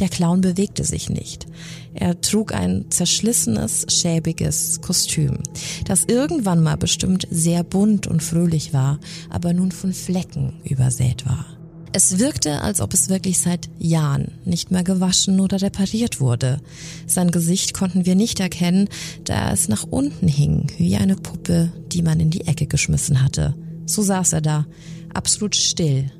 Der 0.00 0.08
Clown 0.08 0.40
bewegte 0.40 0.82
sich 0.82 1.08
nicht. 1.08 1.46
Er 1.94 2.20
trug 2.20 2.52
ein 2.52 2.86
zerschlissenes, 2.90 3.86
schäbiges 3.90 4.80
Kostüm, 4.80 5.38
das 5.84 6.02
irgendwann 6.06 6.64
mal 6.64 6.76
bestimmt 6.76 7.28
sehr 7.30 7.62
bunt 7.62 8.08
und 8.08 8.24
fröhlich 8.24 8.72
war, 8.72 8.98
aber 9.30 9.52
nun 9.52 9.70
von 9.70 9.92
Flecken 9.92 10.60
übersät 10.64 11.24
war. 11.24 11.57
Es 11.92 12.18
wirkte, 12.18 12.60
als 12.62 12.80
ob 12.80 12.92
es 12.94 13.08
wirklich 13.08 13.38
seit 13.38 13.68
Jahren 13.78 14.32
nicht 14.44 14.70
mehr 14.70 14.84
gewaschen 14.84 15.40
oder 15.40 15.60
repariert 15.62 16.20
wurde. 16.20 16.60
Sein 17.06 17.30
Gesicht 17.30 17.72
konnten 17.74 18.04
wir 18.06 18.14
nicht 18.14 18.40
erkennen, 18.40 18.88
da 19.24 19.52
es 19.52 19.68
nach 19.68 19.84
unten 19.84 20.28
hing, 20.28 20.70
wie 20.76 20.96
eine 20.96 21.16
Puppe, 21.16 21.72
die 21.92 22.02
man 22.02 22.20
in 22.20 22.30
die 22.30 22.46
Ecke 22.46 22.66
geschmissen 22.66 23.22
hatte. 23.22 23.54
So 23.86 24.02
saß 24.02 24.34
er 24.34 24.40
da, 24.42 24.66
absolut 25.14 25.56
still. 25.56 26.10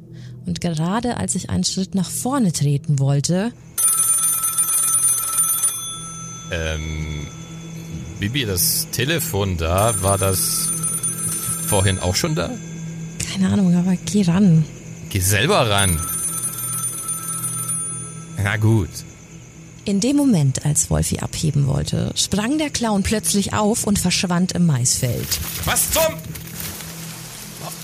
Und 0.47 0.61
gerade 0.63 1.19
als 1.19 1.35
ich 1.35 1.51
einen 1.51 1.65
Schritt 1.65 1.95
nach 1.95 2.09
vorne 2.11 2.53
treten 2.53 2.99
wollte, 2.99 3.53
Ähm, 6.51 7.27
Bibi, 8.21 8.47
das 8.47 8.89
Telefon 8.91 9.59
da, 9.59 10.03
war 10.03 10.17
das 10.17 10.71
vorhin 11.67 11.99
auch 11.99 12.15
schon 12.15 12.35
da? 12.35 12.51
keine 13.31 13.53
Ahnung, 13.53 13.77
aber 13.77 13.95
geh 14.07 14.23
ran. 14.23 14.65
Geh 15.11 15.21
selber 15.21 15.71
ran. 15.71 16.01
Na 18.43 18.57
gut. 18.57 18.91
In 19.85 20.01
dem 20.01 20.17
Moment, 20.17 20.67
als 20.67 20.91
Wolfi 20.91 21.21
abheben 21.21 21.67
wollte, 21.67 22.13
sprang 22.15 22.59
der 22.59 22.69
Clown 22.69 23.03
plötzlich 23.03 23.55
auf 23.55 23.87
und 23.87 23.99
verschwand 23.99 24.53
im 24.53 24.67
Maisfeld. 24.67 25.41
Was 25.65 25.91
zum... 25.91 26.03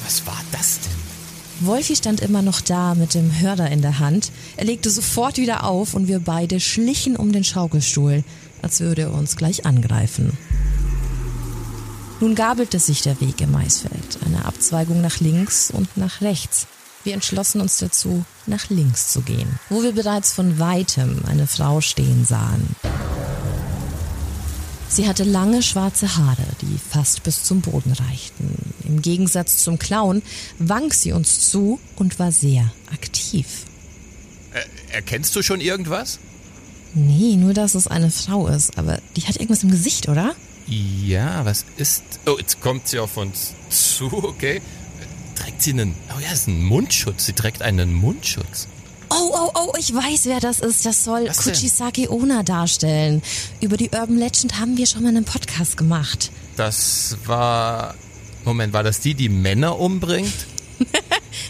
Was 0.04 0.26
war 0.26 0.40
das 0.52 0.80
denn? 0.80 1.66
Wolfi 1.66 1.96
stand 1.96 2.20
immer 2.20 2.42
noch 2.42 2.60
da 2.60 2.94
mit 2.94 3.14
dem 3.14 3.40
Hörer 3.40 3.70
in 3.70 3.80
der 3.80 4.00
Hand. 4.00 4.32
Er 4.58 4.66
legte 4.66 4.90
sofort 4.90 5.38
wieder 5.38 5.64
auf 5.64 5.94
und 5.94 6.08
wir 6.08 6.18
beide 6.18 6.60
schlichen 6.60 7.16
um 7.16 7.32
den 7.32 7.44
Schaukelstuhl, 7.44 8.22
als 8.60 8.80
würde 8.80 9.02
er 9.02 9.14
uns 9.14 9.36
gleich 9.36 9.64
angreifen. 9.64 10.36
Nun 12.20 12.34
gabelte 12.34 12.78
sich 12.78 13.02
der 13.02 13.20
Weg 13.20 13.40
im 13.40 13.52
Maisfeld, 13.52 14.18
eine 14.26 14.44
Abzweigung 14.44 15.00
nach 15.00 15.20
links 15.20 15.70
und 15.70 15.96
nach 15.96 16.20
rechts. 16.20 16.66
Wir 17.04 17.12
entschlossen 17.12 17.60
uns 17.60 17.76
dazu, 17.78 18.24
nach 18.46 18.70
links 18.70 19.08
zu 19.08 19.20
gehen, 19.20 19.60
wo 19.68 19.82
wir 19.82 19.92
bereits 19.92 20.32
von 20.32 20.58
weitem 20.58 21.22
eine 21.26 21.46
Frau 21.46 21.82
stehen 21.82 22.24
sahen. 22.24 22.74
Sie 24.88 25.06
hatte 25.06 25.24
lange 25.24 25.62
schwarze 25.62 26.16
Haare, 26.16 26.46
die 26.62 26.78
fast 26.78 27.22
bis 27.22 27.42
zum 27.44 27.60
Boden 27.60 27.92
reichten. 27.92 28.74
Im 28.84 29.02
Gegensatz 29.02 29.58
zum 29.58 29.78
Clown 29.78 30.22
wank 30.58 30.94
sie 30.94 31.12
uns 31.12 31.50
zu 31.50 31.78
und 31.96 32.18
war 32.18 32.32
sehr 32.32 32.72
aktiv. 32.92 33.64
Äh, 34.52 34.94
erkennst 34.94 35.36
du 35.36 35.42
schon 35.42 35.60
irgendwas? 35.60 36.20
Nee, 36.94 37.36
nur 37.36 37.52
dass 37.52 37.74
es 37.74 37.86
eine 37.86 38.10
Frau 38.10 38.46
ist, 38.46 38.78
aber 38.78 39.00
die 39.16 39.22
hat 39.22 39.36
irgendwas 39.36 39.62
im 39.62 39.70
Gesicht, 39.70 40.08
oder? 40.08 40.34
Ja, 40.66 41.44
was 41.44 41.66
ist... 41.76 42.04
Oh, 42.24 42.36
jetzt 42.38 42.60
kommt 42.60 42.88
sie 42.88 42.98
auf 42.98 43.16
uns 43.18 43.52
zu, 43.68 44.06
okay. 44.12 44.62
Trägt 45.54 45.62
sie 45.62 45.70
einen... 45.70 45.94
Oh 46.16 46.20
ja, 46.20 46.26
es 46.32 46.40
ist 46.40 46.48
ein 46.48 46.64
Mundschutz. 46.64 47.26
Sie 47.26 47.32
trägt 47.32 47.62
einen 47.62 47.92
Mundschutz. 47.94 48.66
Oh, 49.08 49.30
oh, 49.32 49.50
oh, 49.54 49.72
ich 49.78 49.94
weiß, 49.94 50.22
wer 50.24 50.40
das 50.40 50.58
ist. 50.58 50.84
Das 50.84 51.04
soll 51.04 51.28
Was 51.28 51.38
denn? 51.44 51.52
Kuchisake 51.54 52.10
Ona 52.10 52.42
darstellen. 52.42 53.22
Über 53.60 53.76
die 53.76 53.90
Urban 53.90 54.18
Legend 54.18 54.58
haben 54.58 54.76
wir 54.76 54.86
schon 54.86 55.02
mal 55.04 55.10
einen 55.10 55.24
Podcast 55.24 55.76
gemacht. 55.76 56.32
Das 56.56 57.16
war... 57.24 57.94
Moment, 58.44 58.72
war 58.72 58.82
das 58.82 58.98
die, 58.98 59.14
die 59.14 59.28
Männer 59.28 59.78
umbringt? 59.78 60.32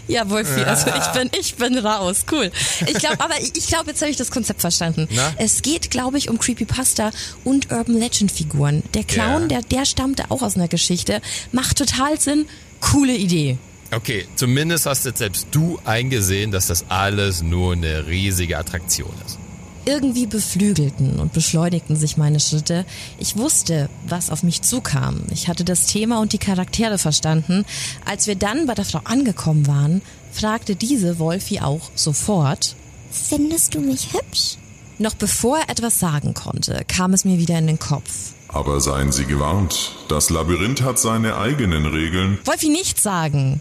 Ja, 0.07 0.29
Wolfi, 0.29 0.63
also 0.63 0.89
ich 0.89 1.07
bin, 1.19 1.31
ich 1.39 1.55
bin 1.57 1.79
raus. 1.79 2.25
Cool. 2.31 2.51
Ich 2.87 2.95
glaube, 2.95 3.21
aber 3.21 3.41
ich, 3.41 3.53
glaube, 3.67 3.91
jetzt 3.91 4.01
habe 4.03 4.11
ich 4.11 4.17
das 4.19 4.31
Konzept 4.31 4.61
verstanden. 4.61 5.09
Na? 5.11 5.33
Es 5.39 5.63
geht, 5.63 5.91
glaube 5.91 6.19
ich, 6.19 6.29
um 6.29 6.39
Creepypasta 6.39 7.11
und 7.43 7.71
Urban 7.71 7.99
Legend 7.99 8.31
Figuren. 8.33 8.83
Der 8.95 9.05
Clown, 9.05 9.43
Ja. 9.43 9.49
der, 9.49 9.63
der 9.63 9.85
stammte 9.87 10.31
auch 10.31 10.43
aus 10.43 10.57
einer 10.57 10.69
Geschichte. 10.69 11.21
Macht 11.53 11.79
total 11.79 12.21
Sinn. 12.21 12.47
Coole 12.81 13.15
Idee. 13.15 13.59
Okay, 13.95 14.27
zumindest 14.35 14.87
hast 14.87 15.05
jetzt 15.05 15.19
selbst 15.19 15.49
du 15.53 15.79
eingesehen, 15.85 16.51
dass 16.51 16.67
das 16.67 16.87
alles 16.89 17.43
nur 17.43 17.75
eine 17.75 18.07
riesige 18.07 18.59
Attraktion 18.59 19.13
ist. 19.25 19.39
Irgendwie 19.87 20.27
beflügelten 20.27 21.21
und 21.21 21.33
beschleunigten 21.33 21.95
sich 21.95 22.17
meine 22.17 22.41
Schritte. 22.41 22.87
Ich 23.19 23.37
wusste, 23.37 23.91
was 24.09 24.31
auf 24.31 24.43
mich 24.43 24.63
zukam. 24.63 25.21
Ich 25.31 25.47
hatte 25.47 25.63
das 25.63 25.87
Thema 25.87 26.21
und 26.21 26.33
die 26.33 26.39
Charaktere 26.39 26.97
verstanden. 26.99 27.65
Als 28.05 28.27
wir 28.27 28.35
dann 28.35 28.67
bei 28.67 28.75
der 28.75 28.87
Frau 28.87 29.01
angekommen 29.05 29.67
waren, 29.67 30.01
fragte 30.33 30.75
diese 30.75 31.19
Wolfi 31.19 31.61
auch 31.61 31.91
sofort. 31.95 32.77
Findest 33.13 33.75
du 33.75 33.81
mich 33.81 34.15
hübsch? 34.15 34.57
Noch 34.99 35.15
bevor 35.15 35.59
er 35.59 35.69
etwas 35.69 36.01
sagen 36.01 36.35
konnte, 36.35 36.83
kam 36.89 37.13
es 37.13 37.25
mir 37.25 37.39
wieder 37.39 37.59
in 37.59 37.67
den 37.67 37.79
Kopf. 37.79 38.33
Aber 38.49 38.81
seien 38.81 39.13
Sie 39.13 39.27
gewarnt, 39.27 39.93
das 40.09 40.31
Labyrinth 40.31 40.83
hat 40.83 40.99
seine 40.99 41.37
eigenen 41.37 41.87
Regeln. 41.87 42.39
Wolfi 42.45 42.69
nichts 42.71 43.03
sagen. 43.03 43.61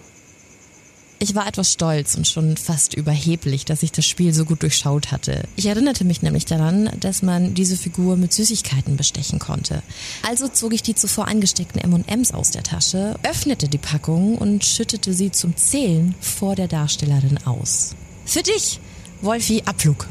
Ich 1.24 1.36
war 1.36 1.48
etwas 1.48 1.72
stolz 1.72 2.16
und 2.16 2.28
schon 2.28 2.58
fast 2.58 2.96
überheblich, 2.96 3.64
dass 3.64 3.82
ich 3.82 3.94
das 3.94 4.06
Spiel 4.06 4.34
so 4.34 4.44
gut 4.44 4.62
durchschaut 4.62 5.14
hatte. 5.14 5.46
Ich 5.56 5.68
erinnerte 5.68 6.04
mich 6.04 6.22
nämlich 6.22 6.44
daran, 6.44 6.90
dass 7.00 7.22
man 7.22 7.54
diese 7.54 7.78
Figur 7.78 8.18
mit 8.18 8.34
Süßigkeiten 8.34 8.98
bestechen 8.98 9.40
konnte. 9.40 9.84
Also 10.28 10.50
zog 10.50 10.74
ich 10.74 10.84
die 10.84 10.96
zuvor 10.96 11.30
eingesteckten 11.30 11.80
M&Ms 11.80 12.34
aus 12.34 12.52
der 12.52 12.64
Tasche, 12.64 13.16
öffnete 13.24 13.70
die 13.70 13.78
Packung 13.78 14.38
und 14.38 14.66
schüttete 14.66 15.14
sie 15.14 15.32
zum 15.32 15.56
Zählen 15.56 16.14
vor 16.20 16.58
der 16.58 16.68
Darstellerin 16.68 17.38
aus. 17.46 17.96
Für 18.26 18.44
dich, 18.44 18.82
Wolfi 19.22 19.64
Abflug. 19.64 20.10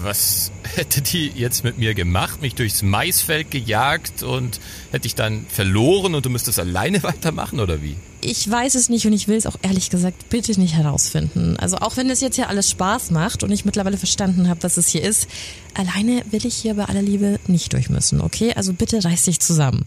Was 0.00 0.50
hätte 0.76 1.02
die 1.02 1.28
jetzt 1.34 1.62
mit 1.62 1.76
mir 1.76 1.92
gemacht? 1.92 2.40
Mich 2.40 2.54
durchs 2.54 2.80
Maisfeld 2.80 3.50
gejagt 3.50 4.22
und 4.22 4.60
hätte 4.92 5.08
ich 5.08 5.14
dann 5.14 5.44
verloren 5.46 6.14
und 6.14 6.24
du 6.24 6.30
müsstest 6.30 6.58
alleine 6.58 7.02
weitermachen 7.02 7.60
oder 7.60 7.82
wie? 7.82 7.96
Ich 8.26 8.50
weiß 8.50 8.74
es 8.74 8.88
nicht 8.88 9.06
und 9.06 9.12
ich 9.12 9.28
will 9.28 9.36
es 9.36 9.46
auch 9.46 9.54
ehrlich 9.62 9.88
gesagt 9.88 10.30
bitte 10.30 10.58
nicht 10.60 10.74
herausfinden. 10.74 11.56
Also 11.58 11.76
auch 11.76 11.96
wenn 11.96 12.10
es 12.10 12.20
jetzt 12.20 12.34
hier 12.34 12.48
alles 12.48 12.68
Spaß 12.68 13.12
macht 13.12 13.44
und 13.44 13.52
ich 13.52 13.64
mittlerweile 13.64 13.96
verstanden 13.96 14.48
habe, 14.48 14.64
was 14.64 14.76
es 14.76 14.88
hier 14.88 15.04
ist, 15.04 15.28
alleine 15.74 16.22
will 16.32 16.44
ich 16.44 16.56
hier 16.56 16.74
bei 16.74 16.86
aller 16.86 17.02
Liebe 17.02 17.38
nicht 17.46 17.72
durch 17.72 17.88
müssen, 17.88 18.20
okay? 18.20 18.52
Also 18.54 18.72
bitte 18.72 19.04
reiß 19.04 19.22
dich 19.22 19.38
zusammen. 19.38 19.84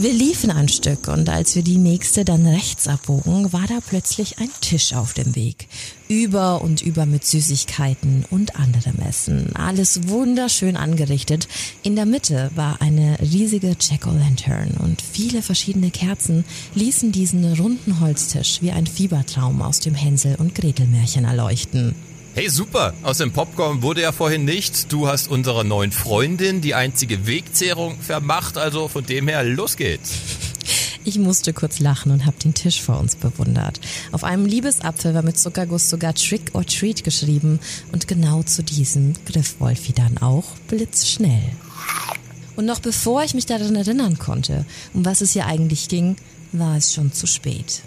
Wir 0.00 0.12
liefen 0.12 0.52
ein 0.52 0.68
Stück 0.68 1.08
und 1.08 1.28
als 1.28 1.56
wir 1.56 1.62
die 1.62 1.76
nächste 1.76 2.24
dann 2.24 2.46
rechts 2.46 2.86
abbogen, 2.86 3.52
war 3.52 3.66
da 3.66 3.80
plötzlich 3.84 4.38
ein 4.38 4.50
Tisch 4.60 4.92
auf 4.94 5.12
dem 5.12 5.34
Weg. 5.34 5.66
Über 6.06 6.62
und 6.62 6.82
über 6.82 7.04
mit 7.04 7.24
Süßigkeiten 7.24 8.24
und 8.30 8.54
anderem 8.54 9.00
Essen. 9.00 9.56
Alles 9.56 10.06
wunderschön 10.06 10.76
angerichtet. 10.76 11.48
In 11.82 11.96
der 11.96 12.06
Mitte 12.06 12.52
war 12.54 12.80
eine 12.80 13.18
riesige 13.20 13.74
Jack-O-Lantern 13.80 14.76
und 14.80 15.02
viele 15.02 15.42
verschiedene 15.42 15.90
Kerzen 15.90 16.44
ließen 16.76 17.10
diesen 17.10 17.54
runden 17.54 17.98
Holztisch 17.98 18.62
wie 18.62 18.70
ein 18.70 18.86
Fiebertraum 18.86 19.60
aus 19.62 19.80
dem 19.80 19.96
Hänsel- 19.96 20.36
und 20.36 20.54
Gretelmärchen 20.54 21.24
erleuchten. 21.24 21.96
Hey, 22.38 22.48
super! 22.48 22.94
Aus 23.02 23.18
dem 23.18 23.32
Popcorn 23.32 23.82
wurde 23.82 24.02
ja 24.02 24.12
vorhin 24.12 24.44
nichts. 24.44 24.86
Du 24.86 25.08
hast 25.08 25.26
unserer 25.26 25.64
neuen 25.64 25.90
Freundin 25.90 26.60
die 26.60 26.72
einzige 26.72 27.26
Wegzehrung 27.26 27.98
vermacht, 27.98 28.58
also 28.58 28.86
von 28.86 29.04
dem 29.04 29.26
her, 29.26 29.42
los 29.42 29.76
geht's. 29.76 30.12
Ich 31.02 31.18
musste 31.18 31.52
kurz 31.52 31.80
lachen 31.80 32.12
und 32.12 32.26
habe 32.26 32.38
den 32.38 32.54
Tisch 32.54 32.80
vor 32.80 33.00
uns 33.00 33.16
bewundert. 33.16 33.80
Auf 34.12 34.22
einem 34.22 34.46
Liebesapfel 34.46 35.14
war 35.14 35.22
mit 35.22 35.36
Zuckerguss 35.36 35.90
sogar 35.90 36.14
Trick 36.14 36.52
or 36.52 36.64
Treat 36.64 37.02
geschrieben 37.02 37.58
und 37.90 38.06
genau 38.06 38.44
zu 38.44 38.62
diesem 38.62 39.14
griff 39.26 39.56
Wolfi 39.58 39.92
dann 39.92 40.18
auch 40.18 40.44
blitzschnell. 40.68 41.42
Und 42.54 42.66
noch 42.66 42.78
bevor 42.78 43.24
ich 43.24 43.34
mich 43.34 43.46
daran 43.46 43.74
erinnern 43.74 44.16
konnte, 44.16 44.64
um 44.94 45.04
was 45.04 45.22
es 45.22 45.32
hier 45.32 45.46
eigentlich 45.46 45.88
ging, 45.88 46.14
war 46.52 46.76
es 46.76 46.94
schon 46.94 47.12
zu 47.12 47.26
spät. 47.26 47.82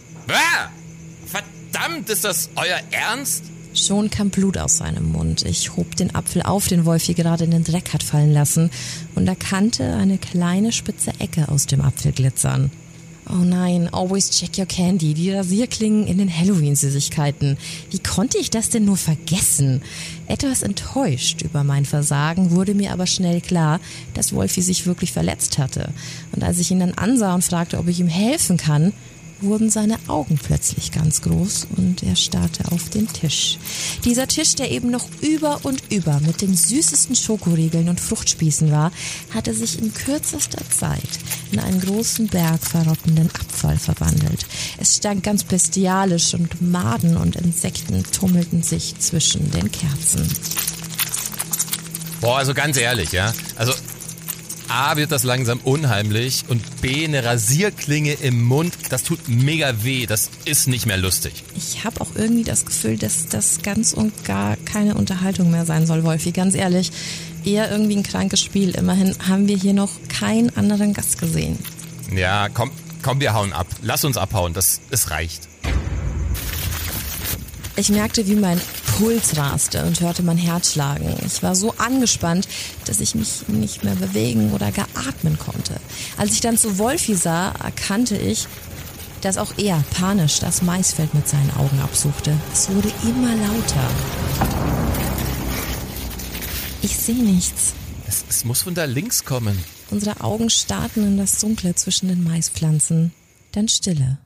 Verdammt, 1.26 2.10
ist 2.10 2.26
das 2.26 2.50
euer 2.58 2.82
Ernst? 2.92 3.46
Schon 3.74 4.10
kam 4.10 4.30
Blut 4.30 4.58
aus 4.58 4.78
seinem 4.78 5.12
Mund. 5.12 5.46
Ich 5.46 5.78
hob 5.78 5.96
den 5.96 6.14
Apfel 6.14 6.42
auf, 6.42 6.68
den 6.68 6.86
Wolfi 6.86 7.14
gerade 7.14 7.46
in 7.46 7.52
den 7.52 7.64
Dreck 7.64 7.94
hat 7.94 8.04
fallen 8.04 8.34
lassen, 8.34 8.70
und 9.16 9.28
erkannte 9.28 9.94
eine 9.94 10.18
kleine 10.18 10.72
spitze 10.72 11.12
Ecke 11.20 11.48
aus 11.48 11.68
dem 11.68 11.82
Apfel 11.82 12.12
glitzern. 12.12 12.70
Oh 13.30 13.46
nein, 13.46 13.88
always 13.94 14.30
check 14.32 14.58
your 14.58 14.66
candy, 14.66 15.14
die 15.14 15.32
Rasierklingen 15.32 16.06
in 16.06 16.18
den 16.18 16.36
Halloween-Süßigkeiten. 16.36 17.58
Wie 17.90 18.00
konnte 18.00 18.38
ich 18.38 18.50
das 18.50 18.70
denn 18.70 18.84
nur 18.84 18.98
vergessen? 18.98 19.82
Etwas 20.28 20.64
enttäuscht 20.64 21.42
über 21.42 21.64
mein 21.64 21.86
Versagen 21.86 22.52
wurde 22.52 22.74
mir 22.74 22.92
aber 22.92 23.08
schnell 23.08 23.40
klar, 23.40 23.80
dass 24.16 24.34
Wolfi 24.34 24.62
sich 24.62 24.86
wirklich 24.86 25.14
verletzt 25.14 25.60
hatte. 25.60 25.94
Und 26.34 26.44
als 26.44 26.60
ich 26.60 26.72
ihn 26.72 26.80
dann 26.80 26.96
ansah 26.96 27.34
und 27.34 27.44
fragte, 27.44 27.78
ob 27.78 27.88
ich 27.88 28.02
ihm 28.02 28.10
helfen 28.10 28.58
kann, 28.58 28.92
wurden 29.42 29.70
seine 29.70 29.98
Augen 30.08 30.40
plötzlich 30.42 30.92
ganz 30.92 31.22
groß 31.22 31.68
und 31.78 32.04
er 32.04 32.16
starrte 32.16 32.72
auf 32.72 32.90
den 32.90 33.08
Tisch. 33.08 33.58
Dieser 34.06 34.28
Tisch, 34.28 34.56
der 34.56 34.72
eben 34.72 34.92
noch 34.92 35.08
über 35.22 35.60
und 35.64 35.84
über 35.92 36.20
mit 36.22 36.42
den 36.42 36.56
süßesten 36.56 37.16
Schokoriegeln 37.16 37.90
und 37.90 38.00
Fruchtspießen 38.00 38.72
war, 38.72 38.92
hatte 39.34 39.54
sich 39.54 39.80
in 39.80 39.94
kürzester 39.94 40.64
Zeit 40.70 41.02
in 41.52 41.60
einen 41.60 41.82
großen 41.82 42.28
Berg 42.28 42.62
verrottenden 42.62 43.30
Abfall 43.30 43.78
verwandelt. 43.78 44.46
Es 44.78 44.98
stank 44.98 45.24
ganz 45.24 45.44
bestialisch 45.44 46.34
und 46.34 46.62
Maden 46.62 47.18
und 47.18 47.36
Insekten 47.36 48.04
tummelten 48.12 48.64
sich 48.64 48.98
zwischen 49.00 49.52
den 49.52 49.72
Kerzen. 49.72 50.28
Boah, 52.22 52.38
also 52.38 52.54
ganz 52.54 52.78
ehrlich, 52.78 53.12
ja. 53.12 53.34
Also 53.56 53.74
A 54.74 54.96
wird 54.96 55.12
das 55.12 55.24
langsam 55.24 55.60
unheimlich 55.60 56.46
und 56.48 56.80
B 56.80 57.04
eine 57.04 57.26
Rasierklinge 57.26 58.14
im 58.14 58.42
Mund, 58.42 58.74
das 58.90 59.04
tut 59.04 59.28
mega 59.28 59.84
weh, 59.84 60.06
das 60.06 60.30
ist 60.46 60.70
nicht 60.70 60.86
mehr 60.86 60.96
lustig. 60.96 61.44
Ich 61.58 61.84
habe 61.84 62.00
auch 62.00 62.16
irgendwie 62.16 62.46
das 62.46 62.66
Gefühl, 62.66 62.98
dass 62.98 63.28
das 63.28 63.62
ganz 63.64 63.92
und 63.92 64.24
gar 64.24 64.56
keine 64.56 64.96
Unterhaltung 64.96 65.52
mehr 65.52 65.66
sein 65.66 65.86
soll, 65.86 66.06
Wolfi, 66.06 66.32
ganz 66.32 66.56
ehrlich. 66.56 66.92
Eher 67.44 67.70
irgendwie 67.70 67.98
ein 67.98 68.04
krankes 68.04 68.40
Spiel. 68.42 68.70
Immerhin 68.70 69.14
haben 69.28 69.50
wir 69.50 69.58
hier 69.58 69.74
noch 69.74 69.92
keinen 70.08 70.56
anderen 70.56 70.94
Gast 70.94 71.20
gesehen. 71.20 71.60
Ja, 72.16 72.48
komm, 72.48 72.72
komm, 73.02 73.20
wir 73.20 73.34
hauen 73.34 73.52
ab. 73.52 73.68
Lass 73.82 74.06
uns 74.06 74.16
abhauen, 74.16 74.54
das, 74.54 74.80
es 74.90 75.10
reicht. 75.12 75.50
Ich 77.76 77.90
merkte, 77.90 78.26
wie 78.26 78.36
mein 78.36 78.62
Puls 78.98 79.38
raste 79.38 79.84
und 79.86 80.00
hörte 80.02 80.24
mein 80.24 80.38
Herz 80.38 80.74
schlagen. 80.74 81.16
Ich 81.26 81.42
war 81.42 81.56
so 81.56 81.74
angespannt, 81.78 82.48
dass 82.86 83.00
ich 83.00 83.16
mich 83.16 83.48
nicht 83.48 83.84
mehr 83.84 83.96
bewegen 83.96 84.52
oder 84.54 84.72
gar 84.72 84.88
atmen 84.96 85.38
konnte. 85.40 85.76
Als 86.18 86.34
ich 86.34 86.42
dann 86.42 86.58
zu 86.58 86.78
Wolfi 86.78 87.16
sah, 87.16 87.54
erkannte 87.64 88.18
ich, 88.18 88.48
dass 89.22 89.38
auch 89.38 89.54
er 89.58 89.84
panisch 89.92 90.40
das 90.40 90.62
Maisfeld 90.62 91.14
mit 91.14 91.28
seinen 91.28 91.52
Augen 91.58 91.80
absuchte. 91.80 92.36
Es 92.52 92.70
wurde 92.70 92.92
immer 93.04 93.36
lauter. 93.36 93.88
Ich 96.82 96.98
sehe 96.98 97.24
nichts. 97.24 97.74
Es, 98.08 98.26
es 98.30 98.46
muss 98.46 98.64
von 98.64 98.74
da 98.74 98.86
links 98.86 99.24
kommen. 99.24 99.58
Unsere 99.90 100.22
Augen 100.22 100.50
starrten 100.50 101.06
in 101.06 101.18
das 101.18 101.40
Dunkle 101.40 101.76
zwischen 101.76 102.08
den 102.08 102.24
Maispflanzen. 102.24 103.14
Dann 103.52 103.68
Stille. 103.68 104.18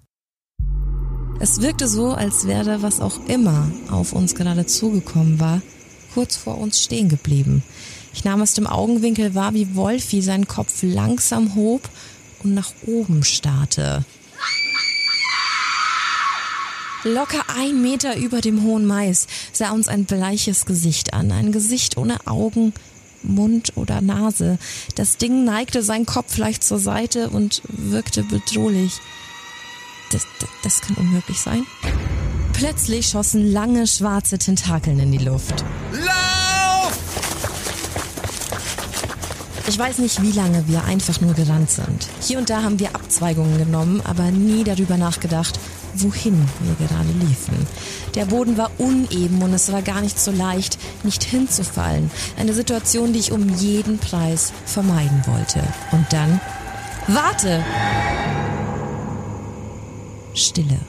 Es 1.39 1.61
wirkte 1.61 1.87
so, 1.87 2.13
als 2.13 2.47
wäre 2.47 2.81
was 2.81 3.01
auch 3.01 3.19
immer 3.27 3.69
auf 3.89 4.13
uns 4.13 4.35
gerade 4.35 4.65
zugekommen 4.65 5.39
war, 5.39 5.61
kurz 6.13 6.37
vor 6.37 6.57
uns 6.57 6.81
stehen 6.81 7.09
geblieben. 7.09 7.61
Ich 8.13 8.23
nahm 8.23 8.41
aus 8.41 8.53
dem 8.53 8.67
Augenwinkel 8.67 9.35
wahr, 9.35 9.53
wie 9.53 9.75
Wolfi 9.75 10.21
seinen 10.21 10.47
Kopf 10.47 10.81
langsam 10.81 11.55
hob 11.55 11.89
und 12.41 12.53
nach 12.53 12.71
oben 12.85 13.23
starrte. 13.23 14.05
Locker 17.03 17.43
ein 17.55 17.81
Meter 17.81 18.15
über 18.15 18.41
dem 18.41 18.63
hohen 18.63 18.85
Mais 18.85 19.27
sah 19.51 19.71
uns 19.71 19.87
ein 19.89 20.05
bleiches 20.05 20.65
Gesicht 20.65 21.13
an, 21.13 21.31
ein 21.31 21.51
Gesicht 21.51 21.97
ohne 21.97 22.25
Augen, 22.25 22.73
Mund 23.21 23.73
oder 23.75 24.01
Nase. 24.01 24.57
Das 24.95 25.17
Ding 25.17 25.43
neigte 25.43 25.83
seinen 25.83 26.05
Kopf 26.05 26.37
leicht 26.37 26.63
zur 26.63 26.79
Seite 26.79 27.29
und 27.29 27.61
wirkte 27.67 28.23
bedrohlich 28.23 29.01
das, 30.15 30.25
das, 30.39 30.49
das 30.63 30.81
kann 30.81 30.95
unmöglich 30.95 31.39
sein. 31.39 31.65
Plötzlich 32.53 33.07
schossen 33.07 33.51
lange 33.51 33.85
schwarze 33.85 34.37
Tentakeln 34.37 34.97
in 34.99 35.11
die 35.11 35.17
Luft. 35.17 35.65
Lauf! 35.91 36.97
Ich 39.67 39.77
weiß 39.77 39.97
nicht, 39.97 40.21
wie 40.21 40.31
lange 40.31 40.67
wir 40.67 40.85
einfach 40.85 41.19
nur 41.19 41.33
gerannt 41.33 41.69
sind. 41.69 42.07
Hier 42.21 42.37
und 42.37 42.49
da 42.49 42.63
haben 42.63 42.79
wir 42.79 42.95
Abzweigungen 42.95 43.57
genommen, 43.57 44.01
aber 44.05 44.31
nie 44.31 44.63
darüber 44.63 44.95
nachgedacht, 44.95 45.59
wohin 45.95 46.47
wir 46.61 46.87
gerade 46.87 47.11
liefen. 47.27 47.67
Der 48.13 48.25
Boden 48.25 48.57
war 48.57 48.71
uneben 48.77 49.41
und 49.41 49.53
es 49.53 49.71
war 49.71 49.81
gar 49.81 50.01
nicht 50.01 50.19
so 50.19 50.31
leicht, 50.31 50.77
nicht 51.03 51.23
hinzufallen. 51.23 52.09
Eine 52.37 52.53
Situation, 52.53 53.11
die 53.11 53.19
ich 53.19 53.31
um 53.33 53.49
jeden 53.57 53.97
Preis 53.97 54.53
vermeiden 54.65 55.23
wollte. 55.25 55.61
Und 55.91 56.05
dann... 56.11 56.39
Warte! 57.07 57.63
Stille. 60.35 60.79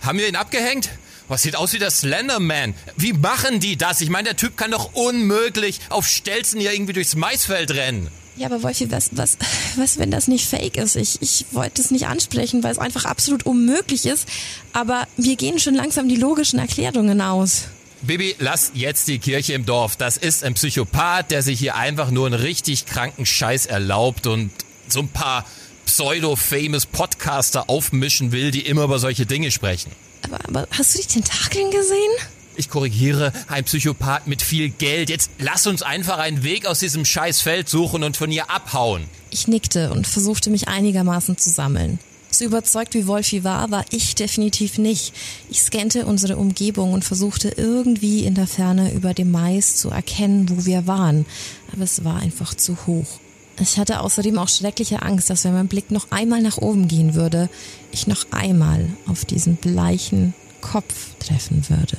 Haben 0.00 0.18
wir 0.18 0.28
ihn 0.28 0.36
abgehängt? 0.36 0.90
Was 1.28 1.42
sieht 1.42 1.56
aus 1.56 1.72
wie 1.72 1.78
der 1.78 1.90
Slenderman? 1.90 2.74
Wie 2.96 3.12
machen 3.12 3.60
die 3.60 3.76
das? 3.76 4.00
Ich 4.00 4.10
meine, 4.10 4.30
der 4.30 4.36
Typ 4.36 4.56
kann 4.56 4.72
doch 4.72 4.92
unmöglich 4.94 5.80
auf 5.88 6.06
Stelzen 6.06 6.60
hier 6.60 6.72
irgendwie 6.72 6.92
durchs 6.92 7.14
Maisfeld 7.14 7.70
rennen. 7.70 8.08
Ja, 8.36 8.46
aber 8.46 8.62
Wolfi, 8.62 8.90
was, 8.90 9.10
was, 9.12 9.36
was, 9.76 9.98
wenn 9.98 10.10
das 10.10 10.26
nicht 10.26 10.46
fake 10.46 10.76
ist? 10.78 10.96
Ich, 10.96 11.20
ich 11.20 11.46
wollte 11.52 11.80
es 11.80 11.90
nicht 11.90 12.06
ansprechen, 12.06 12.62
weil 12.62 12.72
es 12.72 12.78
einfach 12.78 13.04
absolut 13.04 13.44
unmöglich 13.44 14.06
ist. 14.06 14.26
Aber 14.72 15.06
wir 15.16 15.36
gehen 15.36 15.58
schon 15.58 15.74
langsam 15.74 16.08
die 16.08 16.16
logischen 16.16 16.58
Erklärungen 16.58 17.20
aus. 17.20 17.64
Bibi, 18.00 18.34
lass 18.38 18.72
jetzt 18.74 19.06
die 19.06 19.18
Kirche 19.18 19.52
im 19.52 19.64
Dorf. 19.64 19.96
Das 19.96 20.16
ist 20.16 20.42
ein 20.44 20.54
Psychopath, 20.54 21.30
der 21.30 21.42
sich 21.42 21.58
hier 21.58 21.76
einfach 21.76 22.10
nur 22.10 22.26
einen 22.26 22.34
richtig 22.34 22.86
kranken 22.86 23.26
Scheiß 23.26 23.66
erlaubt 23.66 24.26
und 24.26 24.50
so 24.88 25.00
ein 25.00 25.08
paar 25.08 25.46
pseudo-famous 25.92 26.86
Podcaster 26.86 27.68
aufmischen 27.68 28.32
will, 28.32 28.50
die 28.50 28.62
immer 28.62 28.84
über 28.84 28.98
solche 28.98 29.26
Dinge 29.26 29.50
sprechen. 29.50 29.92
Aber, 30.22 30.38
aber 30.48 30.66
hast 30.70 30.94
du 30.94 31.02
die 31.02 31.06
Tentakeln 31.06 31.70
gesehen? 31.70 32.12
Ich 32.56 32.70
korrigiere, 32.70 33.30
ein 33.48 33.64
Psychopath 33.64 34.26
mit 34.26 34.40
viel 34.40 34.70
Geld. 34.70 35.10
Jetzt 35.10 35.30
lass 35.38 35.66
uns 35.66 35.82
einfach 35.82 36.16
einen 36.16 36.44
Weg 36.44 36.64
aus 36.66 36.78
diesem 36.78 37.04
Scheißfeld 37.04 37.68
suchen 37.68 38.04
und 38.04 38.16
von 38.16 38.32
ihr 38.32 38.50
abhauen. 38.50 39.04
Ich 39.30 39.48
nickte 39.48 39.90
und 39.90 40.06
versuchte 40.06 40.48
mich 40.48 40.66
einigermaßen 40.66 41.36
zu 41.36 41.50
sammeln. 41.50 41.98
So 42.30 42.46
überzeugt 42.46 42.94
wie 42.94 43.06
Wolfi 43.06 43.44
war, 43.44 43.70
war 43.70 43.84
ich 43.90 44.14
definitiv 44.14 44.78
nicht. 44.78 45.12
Ich 45.50 45.60
scannte 45.60 46.06
unsere 46.06 46.38
Umgebung 46.38 46.94
und 46.94 47.04
versuchte 47.04 47.50
irgendwie 47.50 48.24
in 48.24 48.34
der 48.34 48.46
Ferne 48.46 48.94
über 48.94 49.12
dem 49.12 49.30
Mais 49.30 49.76
zu 49.76 49.90
erkennen, 49.90 50.48
wo 50.48 50.64
wir 50.64 50.86
waren. 50.86 51.26
Aber 51.70 51.84
es 51.84 52.02
war 52.04 52.16
einfach 52.16 52.54
zu 52.54 52.78
hoch. 52.86 53.20
Ich 53.60 53.78
hatte 53.78 54.00
außerdem 54.00 54.38
auch 54.38 54.48
schreckliche 54.48 55.02
Angst, 55.02 55.30
dass 55.30 55.44
wenn 55.44 55.52
mein 55.52 55.68
Blick 55.68 55.90
noch 55.90 56.10
einmal 56.10 56.42
nach 56.42 56.58
oben 56.58 56.88
gehen 56.88 57.14
würde, 57.14 57.48
ich 57.92 58.06
noch 58.06 58.26
einmal 58.30 58.88
auf 59.06 59.24
diesen 59.24 59.56
bleichen 59.56 60.34
Kopf 60.60 60.94
treffen 61.18 61.68
würde. 61.68 61.98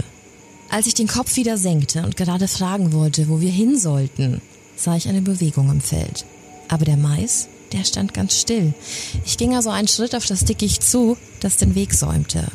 Als 0.69 0.87
ich 0.87 0.95
den 0.95 1.07
Kopf 1.07 1.35
wieder 1.35 1.57
senkte 1.57 2.03
und 2.03 2.17
gerade 2.17 2.47
fragen 2.47 2.93
wollte, 2.93 3.29
wo 3.29 3.39
wir 3.41 3.51
hin 3.51 3.77
sollten, 3.77 4.41
sah 4.75 4.95
ich 4.95 5.07
eine 5.07 5.21
Bewegung 5.21 5.69
im 5.69 5.81
Feld. 5.81 6.25
Aber 6.67 6.85
der 6.85 6.97
Mais, 6.97 7.47
der 7.71 7.83
stand 7.83 8.13
ganz 8.13 8.39
still. 8.39 8.73
Ich 9.25 9.37
ging 9.37 9.55
also 9.55 9.69
einen 9.69 9.87
Schritt 9.87 10.15
auf 10.15 10.25
das 10.25 10.45
Dickicht 10.45 10.81
zu, 10.81 11.17
das 11.39 11.57
den 11.57 11.75
Weg 11.75 11.93
säumte. 11.93 12.47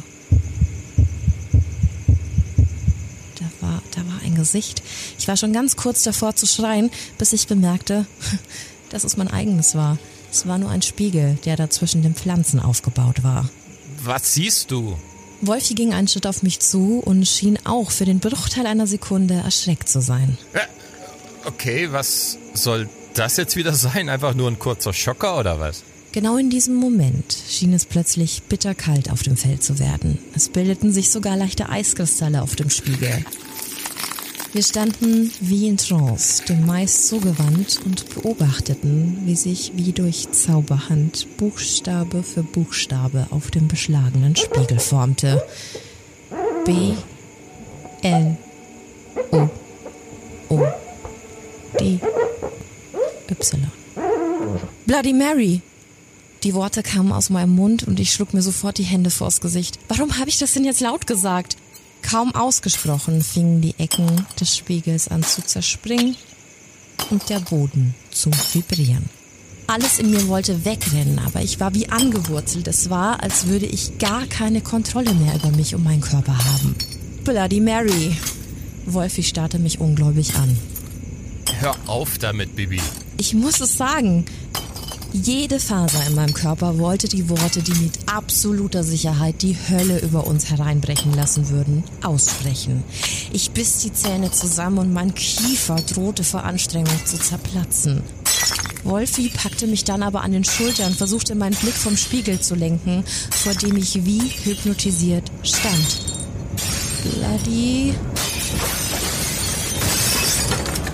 Da 3.37 3.45
war, 3.61 3.83
da 3.95 4.01
war 4.01 4.21
ein 4.25 4.35
Gesicht. 4.35 4.83
Ich 5.19 5.29
war 5.29 5.37
schon 5.37 5.53
ganz 5.53 5.77
kurz 5.77 6.03
davor 6.03 6.35
zu 6.35 6.47
schreien, 6.47 6.91
bis 7.19 7.33
ich 7.33 7.47
bemerkte, 7.47 8.07
dass 8.91 9.05
es 9.05 9.17
mein 9.17 9.29
eigenes 9.29 9.75
war. 9.75 9.99
Es 10.31 10.47
war 10.47 10.59
nur 10.59 10.71
ein 10.71 10.83
Spiegel, 10.83 11.39
der 11.45 11.57
da 11.57 11.71
zwischen 11.71 12.03
den 12.03 12.15
Pflanzen 12.15 12.61
aufgebaut 12.61 13.23
war. 13.23 13.49
Was 14.03 14.35
siehst 14.35 14.71
du? 14.71 14.97
Wolfi 15.41 15.75
ging 15.75 15.93
einen 15.93 16.09
Schritt 16.09 16.27
auf 16.27 16.43
mich 16.43 16.61
zu 16.61 17.01
und 17.05 17.27
schien 17.27 17.59
auch 17.65 17.91
für 17.91 18.05
den 18.05 18.19
Bruchteil 18.19 18.67
einer 18.67 18.87
Sekunde 18.87 19.35
erschreckt 19.35 19.89
zu 19.89 20.01
sein. 20.01 20.37
Äh, 20.53 20.61
okay, 21.47 21.89
was 21.93 22.39
soll 22.55 22.89
das 23.15 23.37
jetzt 23.37 23.57
wieder 23.57 23.75
sein? 23.75 24.09
Einfach 24.09 24.35
nur 24.35 24.49
ein 24.51 24.59
kurzer 24.59 24.93
Schocker 24.93 25.39
oder 25.39 25.61
was? 25.61 25.85
Genau 26.13 26.37
in 26.37 26.51
diesem 26.51 26.75
Moment 26.75 27.37
schien 27.49 27.73
es 27.75 27.85
plötzlich 27.85 28.43
bitterkalt 28.45 29.11
auf 29.11 29.23
dem 29.23 29.37
Feld 29.37 29.63
zu 29.63 29.79
werden. 29.79 30.19
Es 30.35 30.49
bildeten 30.49 30.93
sich 30.93 31.11
sogar 31.11 31.37
leichte 31.37 31.69
Eiskristalle 31.69 32.43
auf 32.43 32.57
dem 32.57 32.71
Spiegel. 32.71 33.25
Wir 34.53 34.63
standen 34.63 35.31
wie 35.41 35.69
in 35.69 35.77
Trance, 35.77 36.43
dem 36.45 36.67
Mais 36.67 37.07
zugewandt 37.07 37.81
und 37.85 38.09
beobachteten, 38.15 39.19
wie 39.25 39.37
sich 39.37 39.73
wie 39.77 39.93
durch 39.93 40.31
Zauberhand 40.33 41.37
Buchstabe 41.37 42.23
für 42.23 42.43
Buchstabe 42.43 43.27
auf 43.31 43.51
dem 43.51 43.69
beschlagenen 43.69 44.37
Spiegel 44.37 44.79
formte. 44.79 45.45
B 46.65 46.95
L 48.03 48.37
O 49.33 49.49
O 50.49 50.67
D 51.79 52.01
Y. 53.31 53.67
Bloody 54.87 55.13
Mary! 55.13 55.61
Die 56.43 56.55
Worte 56.55 56.83
kamen 56.83 57.13
aus 57.13 57.31
meinem 57.31 57.55
Mund 57.55 57.87
und 57.87 58.01
ich 58.01 58.13
schlug 58.13 58.33
mir 58.33 58.43
sofort 58.43 58.79
die 58.79 58.85
Hände 58.85 59.11
vors 59.11 59.41
Gesicht. 59.41 59.79
Warum 59.89 60.19
habe 60.19 60.31
ich 60.31 60.39
das 60.39 60.53
denn 60.53 60.65
jetzt 60.65 60.81
laut 60.81 61.07
gesagt? 61.07 61.57
Kaum 62.03 62.35
ausgesprochen 62.35 63.23
fingen 63.23 63.61
die 63.61 63.75
Ecken 63.79 64.27
des 64.41 64.57
Spiegels 64.57 65.09
an 65.09 65.23
zu 65.23 65.43
zerspringen 65.43 66.17
und 67.11 67.29
der 67.29 67.41
Boden 67.41 67.95
zu 68.11 68.31
vibrieren. 68.53 69.09
Alles 69.67 69.99
in 69.99 70.11
mir 70.11 70.27
wollte 70.29 70.65
wegrennen, 70.65 71.19
aber 71.19 71.43
ich 71.43 71.61
war 71.61 71.75
wie 71.75 71.91
angewurzelt. 71.91 72.67
Es 72.69 72.89
war, 72.89 73.23
als 73.23 73.49
würde 73.49 73.67
ich 73.67 73.99
gar 73.99 74.27
keine 74.27 74.63
Kontrolle 74.63 75.13
mehr 75.13 75.35
über 75.35 75.51
mich 75.51 75.75
und 75.75 75.85
meinen 75.85 76.01
Körper 76.01 76.37
haben. 76.39 76.75
Bloody 77.25 77.61
Mary! 77.61 78.17
Wolfi 78.87 79.23
starrte 79.23 79.59
mich 79.59 79.79
ungläubig 79.79 80.35
an. 80.37 80.57
Hör 81.61 81.77
auf 81.87 82.17
damit, 82.17 82.57
Bibi. 82.57 82.81
Ich 83.19 83.35
muss 83.35 83.61
es 83.61 83.77
sagen. 83.77 84.25
Jede 85.23 85.59
Faser 85.59 86.07
in 86.07 86.15
meinem 86.15 86.33
Körper 86.33 86.79
wollte 86.79 87.09
die 87.09 87.29
Worte, 87.29 87.61
die 87.61 87.75
mit 87.75 87.93
absoluter 88.07 88.85
Sicherheit 88.85 89.43
die 89.43 89.57
Hölle 89.57 89.99
über 90.01 90.27
uns 90.27 90.51
hereinbrechen 90.51 91.13
lassen 91.13 91.49
würden, 91.49 91.83
aussprechen. 92.03 92.85
Ich 93.33 93.51
biss 93.51 93.79
die 93.79 93.93
Zähne 93.93 94.31
zusammen 94.31 94.79
und 94.79 94.93
mein 94.93 95.15
Kiefer 95.15 95.77
drohte 95.77 96.23
vor 96.23 96.45
Anstrengung 96.45 97.05
zu 97.05 97.19
zerplatzen. 97.19 98.03
Wolfi 98.85 99.31
packte 99.31 99.67
mich 99.67 99.85
dann 99.85 100.03
aber 100.03 100.23
an 100.23 100.33
den 100.33 100.45
Schultern, 100.45 100.95
versuchte 100.95 101.35
meinen 101.35 101.57
Blick 101.57 101.75
vom 101.75 101.97
Spiegel 101.97 102.41
zu 102.41 102.55
lenken, 102.55 103.03
vor 103.31 103.55
dem 103.55 103.77
ich 103.77 104.05
wie 104.05 104.31
hypnotisiert 104.45 105.31
stand. 105.43 106.01
Bloody. 107.03 107.95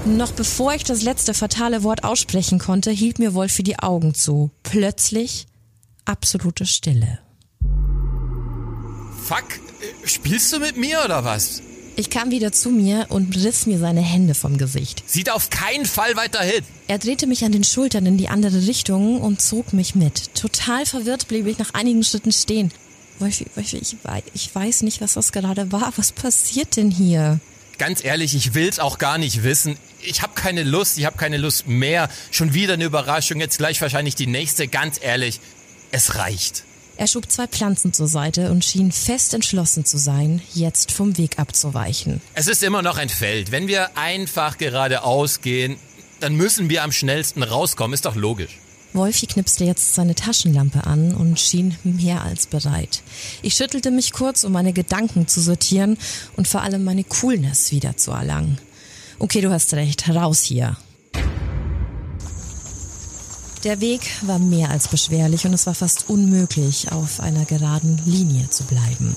Noch 0.07 0.33
bevor 0.33 0.75
ich 0.75 0.85
das 0.85 1.03
letzte 1.03 1.33
fatale 1.33 1.83
Wort 1.83 2.05
aussprechen 2.05 2.59
konnte, 2.59 2.91
hielt 2.91 3.19
mir 3.19 3.33
Wolfi 3.33 3.63
die 3.63 3.79
Augen 3.79 4.15
zu. 4.15 4.51
Plötzlich 4.63 5.47
absolute 6.05 6.67
Stille. 6.67 7.21
Fuck, 9.25 9.61
spielst 10.05 10.53
du 10.53 10.59
mit 10.59 10.77
mir 10.77 11.01
oder 11.03 11.25
was? 11.25 11.63
Ich 11.97 12.11
kam 12.11 12.31
wieder 12.31 12.53
zu 12.53 12.69
mir 12.69 13.07
und 13.09 13.35
riss 13.35 13.65
mir 13.65 13.79
seine 13.79 14.03
Hände 14.03 14.35
vom 14.35 14.59
Gesicht. 14.59 15.03
Sieht 15.07 15.31
auf 15.31 15.49
keinen 15.49 15.87
Fall 15.87 16.17
weiter 16.17 16.43
hin. 16.43 16.65
Er 16.87 16.99
drehte 16.99 17.27
mich 17.27 17.43
an 17.45 17.53
den 17.53 17.65
Schultern 17.65 18.05
in 18.05 18.19
die 18.19 18.29
andere 18.29 18.67
Richtung 18.67 19.23
und 19.23 19.41
zog 19.41 19.73
mich 19.73 19.95
mit. 19.95 20.35
Total 20.35 20.85
verwirrt 20.85 21.29
blieb 21.29 21.47
ich 21.47 21.59
nach 21.59 21.73
einigen 21.73 22.03
Schritten 22.03 22.33
stehen. 22.33 22.73
Wolfi, 23.21 23.47
Wolfi, 23.55 23.79
ich, 23.79 23.97
ich 24.35 24.55
weiß 24.55 24.83
nicht, 24.83 25.01
was 25.01 25.15
das 25.15 25.33
gerade 25.33 25.73
war. 25.73 25.95
Was 25.97 26.13
passiert 26.13 26.77
denn 26.77 26.91
hier? 26.91 27.41
Ganz 27.79 28.05
ehrlich, 28.05 28.35
ich 28.35 28.55
will's 28.55 28.79
auch 28.79 28.99
gar 28.99 29.19
nicht 29.19 29.43
wissen. 29.43 29.77
Ich 30.01 30.23
habe 30.23 30.35
keine 30.35 30.63
Lust, 30.63 30.99
ich 30.99 31.07
habe 31.07 31.17
keine 31.17 31.37
Lust 31.37 31.67
mehr. 31.67 32.09
Schon 32.31 32.55
wieder 32.55 32.75
eine 32.75 32.85
Überraschung, 32.85 33.41
jetzt 33.41 33.59
gleich 33.59 33.81
wahrscheinlich 33.81 34.15
die 34.15 34.27
nächste. 34.27 34.69
Ganz 34.69 34.99
ehrlich, 35.03 35.41
es 35.91 36.17
reicht. 36.17 36.65
Er 36.97 37.09
schob 37.09 37.31
zwei 37.31 37.49
Pflanzen 37.49 37.93
zur 37.93 38.07
Seite 38.07 38.53
und 38.53 38.65
schien 38.65 38.93
fest 38.93 39.35
entschlossen 39.35 39.85
zu 39.85 39.99
sein, 39.99 40.41
jetzt 40.55 40.93
vom 40.93 41.19
Weg 41.19 41.41
abzuweichen. 41.41 42.21
Es 42.35 42.47
ist 42.47 42.63
immer 42.63 42.83
noch 42.83 42.99
ein 42.99 43.09
Feld. 43.09 43.51
Wenn 43.51 43.67
wir 43.67 43.99
einfach 43.99 44.59
geradeaus 44.59 45.41
gehen, 45.41 45.77
dann 46.21 46.37
müssen 46.37 46.71
wir 46.71 46.85
am 46.85 46.93
schnellsten 46.93 47.43
rauskommen. 47.43 47.95
Ist 47.95 48.05
doch 48.05 48.15
logisch. 48.15 48.59
Wolfi 48.95 49.27
knipste 49.27 49.65
jetzt 49.65 49.95
seine 49.95 50.15
Taschenlampe 50.15 50.87
an 50.87 51.15
und 51.15 51.39
schien 51.41 51.77
mehr 51.83 52.23
als 52.23 52.47
bereit. 52.47 53.03
Ich 53.43 53.55
schüttelte 53.55 53.91
mich 53.91 54.13
kurz, 54.13 54.45
um 54.45 54.53
meine 54.53 54.73
Gedanken 54.73 55.27
zu 55.27 55.41
sortieren 55.41 55.99
und 56.37 56.47
vor 56.47 56.63
allem 56.63 56.85
meine 56.85 57.05
Coolness 57.05 57.73
wieder 57.73 57.97
zu 57.97 58.13
erlangen. 58.13 58.59
Okay, 59.19 59.41
du 59.41 59.51
hast 59.51 59.75
recht, 59.75 60.09
raus 60.09 60.43
hier. 60.43 60.77
Der 63.65 63.81
Weg 63.81 64.03
war 64.23 64.39
mehr 64.39 64.71
als 64.71 64.89
beschwerlich 64.89 65.47
und 65.47 65.55
es 65.55 65.67
war 65.67 65.75
fast 65.75 66.11
unmöglich, 66.11 66.93
auf 66.93 67.21
einer 67.21 67.47
geraden 67.47 68.01
Linie 68.05 68.49
zu 68.51 68.65
bleiben. 68.65 69.17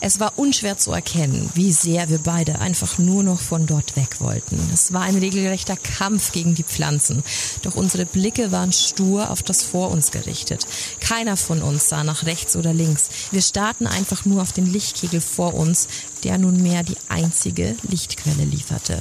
Es 0.00 0.20
war 0.20 0.34
unschwer 0.36 0.76
zu 0.76 0.92
erkennen, 0.92 1.50
wie 1.54 1.72
sehr 1.72 2.08
wir 2.08 2.18
beide 2.18 2.58
einfach 2.58 2.98
nur 2.98 3.22
noch 3.22 3.40
von 3.40 3.66
dort 3.66 3.96
weg 3.96 4.20
wollten. 4.20 4.60
Es 4.72 4.92
war 4.92 5.02
ein 5.02 5.16
regelrechter 5.16 5.76
Kampf 5.76 6.32
gegen 6.32 6.54
die 6.54 6.64
Pflanzen. 6.64 7.24
Doch 7.62 7.76
unsere 7.76 8.04
Blicke 8.04 8.52
waren 8.52 8.72
stur 8.72 9.30
auf 9.30 9.42
das 9.42 9.62
vor 9.62 9.90
uns 9.90 10.10
gerichtet. 10.10 10.66
Keiner 11.00 11.36
von 11.36 11.62
uns 11.62 11.88
sah 11.88 12.04
nach 12.04 12.26
rechts 12.26 12.56
oder 12.56 12.74
links. 12.74 13.08
Wir 13.30 13.40
starrten 13.42 13.86
einfach 13.86 14.26
nur 14.26 14.42
auf 14.42 14.52
den 14.52 14.70
Lichtkegel 14.70 15.20
vor 15.20 15.54
uns, 15.54 15.88
der 16.24 16.36
nunmehr 16.36 16.82
die 16.82 16.98
einzige 17.08 17.74
Lichtquelle 17.88 18.44
lieferte. 18.44 19.00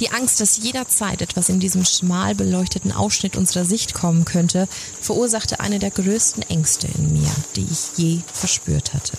Die 0.00 0.10
Angst, 0.10 0.40
dass 0.40 0.58
jederzeit 0.58 1.22
etwas 1.22 1.48
in 1.48 1.60
diesem 1.60 1.84
schmal 1.84 2.34
beleuchteten 2.34 2.92
Ausschnitt 2.92 3.36
unserer 3.36 3.64
Sicht 3.64 3.94
kommen 3.94 4.24
könnte, 4.26 4.68
verursachte 5.00 5.60
eine 5.60 5.78
der 5.78 5.90
größten 5.90 6.42
Ängste 6.42 6.88
in 6.98 7.14
mir, 7.14 7.30
die 7.54 7.66
ich 7.70 7.96
je 7.96 8.20
verspürt 8.32 8.92
hatte. 8.92 9.16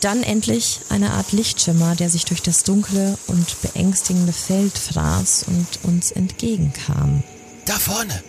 Dann 0.00 0.22
endlich 0.22 0.80
eine 0.88 1.12
Art 1.12 1.32
Lichtschimmer, 1.32 1.96
der 1.96 2.10
sich 2.10 2.24
durch 2.24 2.42
das 2.42 2.64
dunkle 2.64 3.18
und 3.26 3.60
beängstigende 3.62 4.32
Feld 4.32 4.76
fraß 4.76 5.46
und 5.48 5.84
uns 5.84 6.12
entgegenkam. 6.12 7.22
Da 7.64 7.74
vorne, 7.74 8.22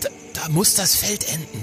da, 0.00 0.08
da 0.34 0.48
muss 0.48 0.74
das 0.74 0.94
Feld 0.94 1.28
enden. 1.28 1.60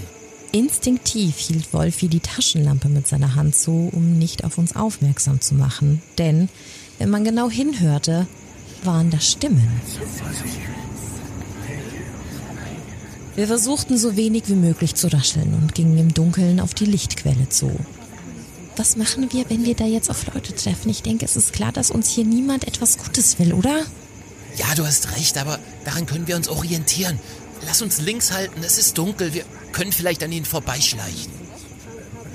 Instinktiv 0.52 1.38
hielt 1.38 1.74
Wolfi 1.74 2.08
die 2.08 2.22
Taschenlampe 2.22 2.88
mit 2.88 3.08
seiner 3.08 3.36
Hand 3.36 3.56
so, 3.56 3.90
um 3.92 4.18
nicht 4.18 4.44
auf 4.44 4.58
uns 4.58 4.76
aufmerksam 4.76 5.42
zu 5.42 5.56
machen. 5.56 6.02
Denn, 6.18 6.48
wenn 6.98 7.10
man 7.10 7.26
genau 7.26 7.50
hinhörte, 7.50 8.28
waren 8.84 9.10
das 9.10 9.30
Stimmen. 9.32 9.68
Wir 13.36 13.48
versuchten 13.48 13.98
so 13.98 14.16
wenig 14.16 14.44
wie 14.48 14.56
möglich 14.56 14.96
zu 14.96 15.12
rascheln 15.12 15.54
und 15.56 15.76
gingen 15.76 15.98
im 15.98 16.14
Dunkeln 16.14 16.62
auf 16.62 16.74
die 16.74 16.86
Lichtquelle 16.86 17.50
zu. 17.50 17.72
Was 18.78 18.98
machen 18.98 19.32
wir, 19.32 19.50
wenn 19.50 19.64
wir 19.64 19.74
da 19.74 19.86
jetzt 19.86 20.10
auf 20.10 20.34
Leute 20.34 20.54
treffen? 20.54 20.90
Ich 20.90 21.02
denke, 21.02 21.24
es 21.24 21.38
ist 21.38 21.54
klar, 21.54 21.72
dass 21.72 21.92
uns 21.92 22.10
hier 22.10 22.26
niemand 22.26 22.68
etwas 22.68 22.98
Gutes 22.98 23.40
will, 23.40 23.54
oder? 23.54 23.86
Ja, 24.58 24.76
du 24.76 24.86
hast 24.86 25.16
recht, 25.16 25.38
aber 25.38 25.60
daran 25.86 26.06
können 26.06 26.28
wir 26.28 26.36
uns 26.36 26.50
orientieren. 26.50 27.20
Lass 27.66 27.82
uns 27.82 28.02
links 28.02 28.34
halten, 28.34 28.62
es 28.64 28.78
ist 28.78 28.98
dunkel, 28.98 29.34
wir 29.34 29.44
können 29.72 29.94
vielleicht 29.94 30.24
an 30.24 30.32
ihnen 30.32 30.46
vorbeischleichen. 30.46 31.32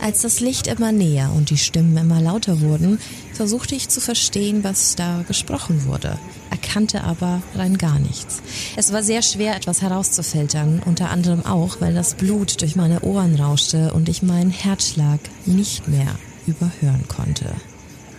Als 0.00 0.22
das 0.22 0.40
Licht 0.40 0.66
immer 0.66 0.92
näher 0.92 1.30
und 1.36 1.50
die 1.50 1.58
Stimmen 1.58 1.94
immer 1.94 2.22
lauter 2.22 2.62
wurden, 2.62 2.98
versuchte 3.34 3.74
ich 3.74 3.90
zu 3.90 4.00
verstehen, 4.00 4.64
was 4.64 4.96
da 4.96 5.22
gesprochen 5.28 5.84
wurde, 5.84 6.18
erkannte 6.50 7.04
aber 7.04 7.42
rein 7.54 7.76
gar 7.76 7.98
nichts. 7.98 8.40
Es 8.76 8.94
war 8.94 9.02
sehr 9.02 9.20
schwer, 9.20 9.56
etwas 9.56 9.82
herauszufiltern, 9.82 10.82
unter 10.86 11.10
anderem 11.10 11.44
auch, 11.44 11.82
weil 11.82 11.92
das 11.92 12.14
Blut 12.14 12.62
durch 12.62 12.76
meine 12.76 13.00
Ohren 13.02 13.34
rauschte 13.34 13.92
und 13.92 14.08
ich 14.08 14.22
meinen 14.22 14.50
Herzschlag 14.50 15.20
nicht 15.44 15.86
mehr 15.86 16.16
überhören 16.46 17.06
konnte. 17.08 17.54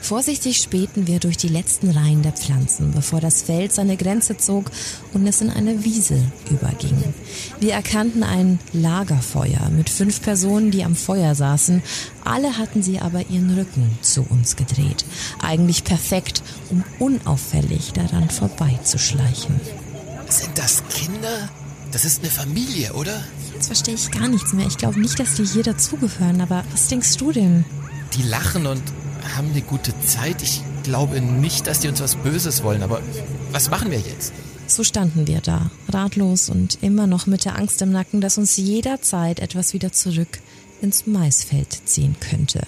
Vorsichtig 0.02 0.58
spähten 0.58 1.06
wir 1.06 1.20
durch 1.20 1.38
die 1.38 1.48
letzten 1.48 1.92
Reihen 1.92 2.24
der 2.24 2.32
Pflanzen, 2.32 2.92
bevor 2.92 3.22
das 3.22 3.44
Feld 3.44 3.72
seine 3.72 3.98
Grenze 3.98 4.36
zog 4.36 4.72
und 5.14 5.28
es 5.28 5.42
in 5.42 5.52
eine 5.52 5.86
Wiese 5.86 6.20
überging. 6.50 6.98
Wir 7.60 7.74
erkannten 7.74 8.24
ein 8.24 8.60
Lagerfeuer 8.74 9.70
mit 9.70 9.92
fünf 9.92 10.24
Personen, 10.24 10.72
die 10.72 10.84
am 10.84 10.96
Feuer 10.96 11.36
saßen. 11.36 11.84
Alle 12.26 12.58
hatten 12.58 12.82
sie 12.82 13.00
aber 13.00 13.30
ihren 13.30 13.56
Rücken 13.56 13.92
zu 14.02 14.26
uns 14.28 14.56
gedreht. 14.56 15.06
Eigentlich 15.40 15.84
perfekt, 15.84 16.42
um 16.72 16.84
unauffällig 16.98 17.94
daran 17.94 18.28
vorbeizuschleichen. 18.30 19.62
Sind 20.28 20.58
das 20.58 20.84
Kinder? 20.90 21.50
Das 21.92 22.06
ist 22.06 22.22
eine 22.22 22.32
Familie, 22.32 22.94
oder? 22.94 23.24
Jetzt 23.54 23.68
verstehe 23.68 23.94
ich 23.94 24.10
gar 24.10 24.28
nichts 24.28 24.54
mehr. 24.54 24.66
Ich 24.66 24.78
glaube 24.78 25.00
nicht, 25.00 25.20
dass 25.20 25.36
die 25.36 25.46
hier 25.46 25.64
dazugehören, 25.64 26.42
aber 26.42 26.64
was 26.72 26.88
denkst 26.88 27.18
du 27.18 27.32
denn? 27.32 27.66
Die 28.14 28.24
lachen 28.24 28.66
und 28.66 28.82
haben 29.36 29.52
eine 29.52 29.62
gute 29.62 29.94
Zeit. 30.02 30.42
Ich 30.42 30.62
glaube 30.84 31.22
nicht, 31.22 31.68
dass 31.68 31.80
die 31.80 31.88
uns 31.88 32.02
was 32.02 32.16
Böses 32.16 32.64
wollen, 32.64 32.84
aber 32.84 33.02
was 33.52 33.70
machen 33.70 33.92
wir 33.92 34.00
jetzt? 34.00 34.34
So 34.68 34.84
standen 34.84 35.28
wir 35.28 35.42
da, 35.42 35.70
ratlos 35.90 36.50
und 36.50 36.78
immer 36.82 37.08
noch 37.08 37.28
mit 37.28 37.46
der 37.46 37.58
Angst 37.58 37.82
im 37.82 37.92
Nacken, 37.92 38.22
dass 38.22 38.38
uns 38.38 38.58
jederzeit 38.58 39.40
etwas 39.40 39.74
wieder 39.74 39.92
zurück 39.92 40.40
ins 40.82 41.08
Maisfeld 41.08 41.82
ziehen 41.86 42.16
könnte. 42.20 42.62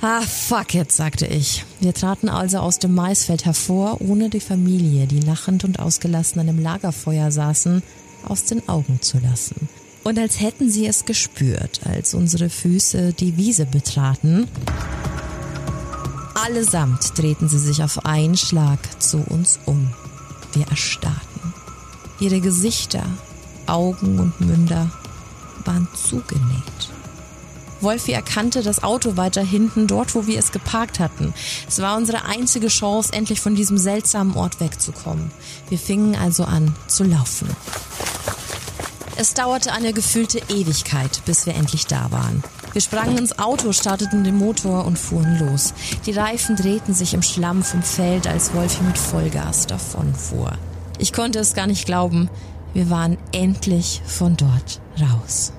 Ah, 0.00 0.20
fuck 0.20 0.74
it, 0.74 0.92
sagte 0.92 1.26
ich. 1.26 1.64
Wir 1.80 1.92
traten 1.92 2.28
also 2.28 2.58
aus 2.58 2.78
dem 2.78 2.94
Maisfeld 2.94 3.44
hervor, 3.44 4.00
ohne 4.00 4.30
die 4.30 4.40
Familie, 4.40 5.06
die 5.06 5.20
lachend 5.20 5.64
und 5.64 5.80
ausgelassen 5.80 6.40
an 6.40 6.46
dem 6.46 6.60
Lagerfeuer 6.60 7.32
saßen, 7.32 7.82
aus 8.24 8.44
den 8.44 8.68
Augen 8.68 9.00
zu 9.02 9.18
lassen. 9.18 9.68
Und 10.08 10.18
als 10.18 10.40
hätten 10.40 10.70
sie 10.70 10.86
es 10.86 11.04
gespürt, 11.04 11.80
als 11.84 12.14
unsere 12.14 12.48
Füße 12.48 13.12
die 13.12 13.36
Wiese 13.36 13.66
betraten, 13.66 14.48
Allesamt 16.34 17.18
drehten 17.18 17.46
sie 17.46 17.58
sich 17.58 17.82
auf 17.82 18.06
einen 18.06 18.38
Schlag 18.38 18.78
zu 19.02 19.18
uns 19.18 19.60
um. 19.66 19.92
Wir 20.54 20.66
erstarrten. 20.66 21.52
Ihre 22.20 22.40
Gesichter, 22.40 23.04
Augen 23.66 24.18
und 24.18 24.40
Münder 24.40 24.90
waren 25.66 25.86
zugenäht. 25.92 26.88
Wolfi 27.82 28.12
erkannte 28.12 28.62
das 28.62 28.82
Auto 28.82 29.18
weiter 29.18 29.42
hinten, 29.42 29.86
dort, 29.86 30.14
wo 30.14 30.26
wir 30.26 30.38
es 30.38 30.52
geparkt 30.52 31.00
hatten. 31.00 31.34
Es 31.68 31.82
war 31.82 31.98
unsere 31.98 32.24
einzige 32.24 32.68
Chance, 32.68 33.12
endlich 33.12 33.42
von 33.42 33.54
diesem 33.54 33.76
seltsamen 33.76 34.34
Ort 34.36 34.58
wegzukommen. 34.58 35.30
Wir 35.68 35.78
fingen 35.78 36.16
also 36.16 36.44
an 36.44 36.74
zu 36.86 37.04
laufen. 37.04 37.48
Es 39.20 39.34
dauerte 39.34 39.72
eine 39.72 39.92
gefühlte 39.92 40.38
Ewigkeit, 40.48 41.22
bis 41.24 41.44
wir 41.44 41.56
endlich 41.56 41.88
da 41.88 42.12
waren. 42.12 42.44
Wir 42.72 42.80
sprangen 42.80 43.18
ins 43.18 43.36
Auto, 43.40 43.72
starteten 43.72 44.22
den 44.22 44.36
Motor 44.36 44.84
und 44.84 44.96
fuhren 44.96 45.40
los. 45.40 45.74
Die 46.06 46.12
Reifen 46.12 46.54
drehten 46.54 46.94
sich 46.94 47.14
im 47.14 47.22
Schlamm 47.22 47.64
vom 47.64 47.82
Feld, 47.82 48.28
als 48.28 48.54
Wolfi 48.54 48.80
mit 48.84 48.96
Vollgas 48.96 49.66
davonfuhr. 49.66 50.52
Ich 50.98 51.12
konnte 51.12 51.40
es 51.40 51.54
gar 51.54 51.66
nicht 51.66 51.84
glauben. 51.84 52.30
Wir 52.74 52.90
waren 52.90 53.18
endlich 53.32 54.02
von 54.06 54.36
dort 54.36 54.80
raus. 55.00 55.52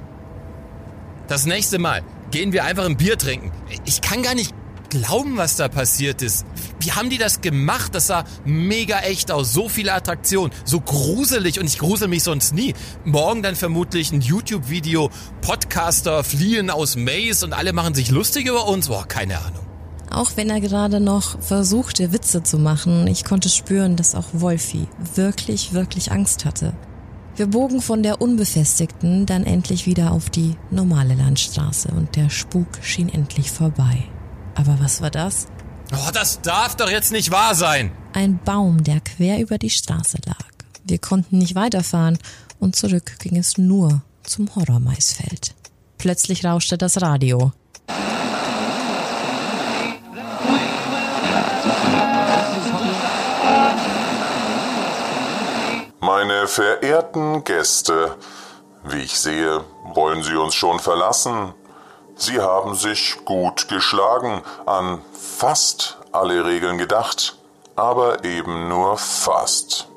Das 1.28 1.46
nächste 1.46 1.80
Mal 1.80 2.02
gehen 2.32 2.54
wir 2.54 2.64
einfach 2.64 2.86
ein 2.86 2.96
Bier 2.96 3.18
trinken. 3.18 3.52
Ich 3.84 4.00
kann 4.00 4.24
gar 4.24 4.36
nicht 4.36 4.54
glauben, 4.90 5.38
was 5.38 5.56
da 5.56 5.68
passiert 5.68 6.22
ist. 6.22 6.46
Wie 6.80 6.92
haben 6.92 7.10
die 7.10 7.18
das 7.18 7.42
gemacht? 7.42 7.96
Das 7.96 8.08
sah 8.08 8.26
mega 8.46 9.00
echt 9.00 9.32
aus. 9.32 9.54
So 9.54 9.70
viele 9.70 9.94
Attraktionen. 9.94 10.52
So 10.66 10.80
gruselig. 10.80 11.60
Und 11.60 11.68
ich 11.68 11.80
grusel 11.80 12.08
mich 12.08 12.24
sonst 12.24 12.54
nie. 12.54 12.74
Morgen 13.06 13.44
dann 13.44 13.56
vermutlich 13.56 14.12
ein 14.12 14.22
YouTube-Video. 14.22 15.10
Podcaster 15.42 16.24
fliehen 16.24 16.70
aus 16.70 16.96
Maze 16.96 17.46
und 17.46 17.54
alle 17.54 17.74
machen 17.74 17.94
sich 17.94 18.12
lustig 18.12 18.48
über 18.48 18.68
uns. 18.68 18.88
Boah, 18.88 19.08
keine 19.08 19.38
Ahnung. 19.40 19.66
Auch 20.12 20.32
wenn 20.36 20.50
er 20.50 20.60
gerade 20.60 21.00
noch 21.00 21.40
versuchte, 21.42 22.12
Witze 22.12 22.42
zu 22.42 22.58
machen, 22.58 23.06
ich 23.08 23.26
konnte 23.26 23.48
spüren, 23.48 23.96
dass 23.96 24.16
auch 24.16 24.26
Wolfi 24.34 24.88
wirklich, 25.14 25.74
wirklich 25.74 26.12
Angst 26.12 26.46
hatte. 26.46 26.74
Wir 27.36 27.48
bogen 27.48 27.82
von 27.82 28.04
der 28.04 28.22
unbefestigten 28.22 29.26
dann 29.26 29.46
endlich 29.46 29.86
wieder 29.86 30.12
auf 30.12 30.30
die 30.30 30.56
normale 30.72 31.14
Landstraße 31.14 31.90
und 31.90 32.16
der 32.16 32.30
Spuk 32.30 32.68
schien 32.82 33.08
endlich 33.08 33.52
vorbei. 33.52 34.10
Aber 34.56 34.78
was 34.80 35.02
war 35.02 35.10
das? 35.12 35.48
Oh, 35.92 36.12
das 36.14 36.42
darf 36.42 36.76
doch 36.76 36.90
jetzt 36.90 37.12
nicht 37.12 37.32
wahr 37.32 37.56
sein. 37.56 37.92
Ein 38.14 38.40
Baum, 38.44 38.84
der 38.84 39.00
quer 39.00 39.40
über 39.40 39.58
die 39.58 39.70
Straße 39.70 40.18
lag. 40.26 40.36
Wir 40.84 41.00
konnten 41.00 41.38
nicht 41.38 41.56
weiterfahren 41.56 42.18
und 42.60 42.76
zurück 42.76 43.20
ging 43.20 43.38
es 43.38 43.58
nur 43.58 44.02
zum 44.24 44.54
Horrormaisfeld. 44.56 45.56
Plötzlich 45.98 46.46
rauschte 46.46 46.78
das 46.78 47.02
Radio. 47.02 47.52
Meine 56.02 56.48
verehrten 56.48 57.44
Gäste, 57.44 58.16
wie 58.84 59.02
ich 59.02 59.20
sehe, 59.20 59.64
wollen 59.94 60.24
Sie 60.24 60.36
uns 60.36 60.56
schon 60.56 60.80
verlassen. 60.80 61.54
Sie 62.22 62.42
haben 62.42 62.76
sich 62.76 63.24
gut 63.24 63.70
geschlagen, 63.70 64.42
an 64.66 65.02
fast 65.14 66.00
alle 66.12 66.44
Regeln 66.44 66.78
gedacht, 66.78 67.38
aber 67.78 68.26
eben 68.26 68.68
nur 68.68 68.98
fast. 68.98 69.88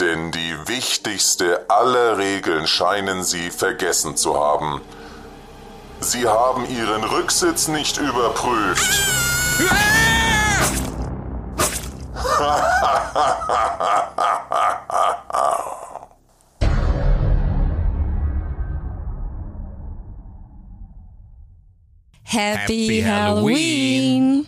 Denn 0.00 0.32
die 0.32 0.56
wichtigste 0.66 1.70
aller 1.70 2.18
Regeln 2.18 2.66
scheinen 2.66 3.22
Sie 3.22 3.50
vergessen 3.50 4.16
zu 4.16 4.36
haben. 4.36 4.80
Sie 6.00 6.26
haben 6.26 6.68
Ihren 6.68 7.04
Rücksitz 7.04 7.68
nicht 7.68 7.98
überprüft. 7.98 8.90
Happy, 22.32 22.86
Happy 22.86 23.00
Halloween. 23.02 24.44
Halloween. 24.44 24.46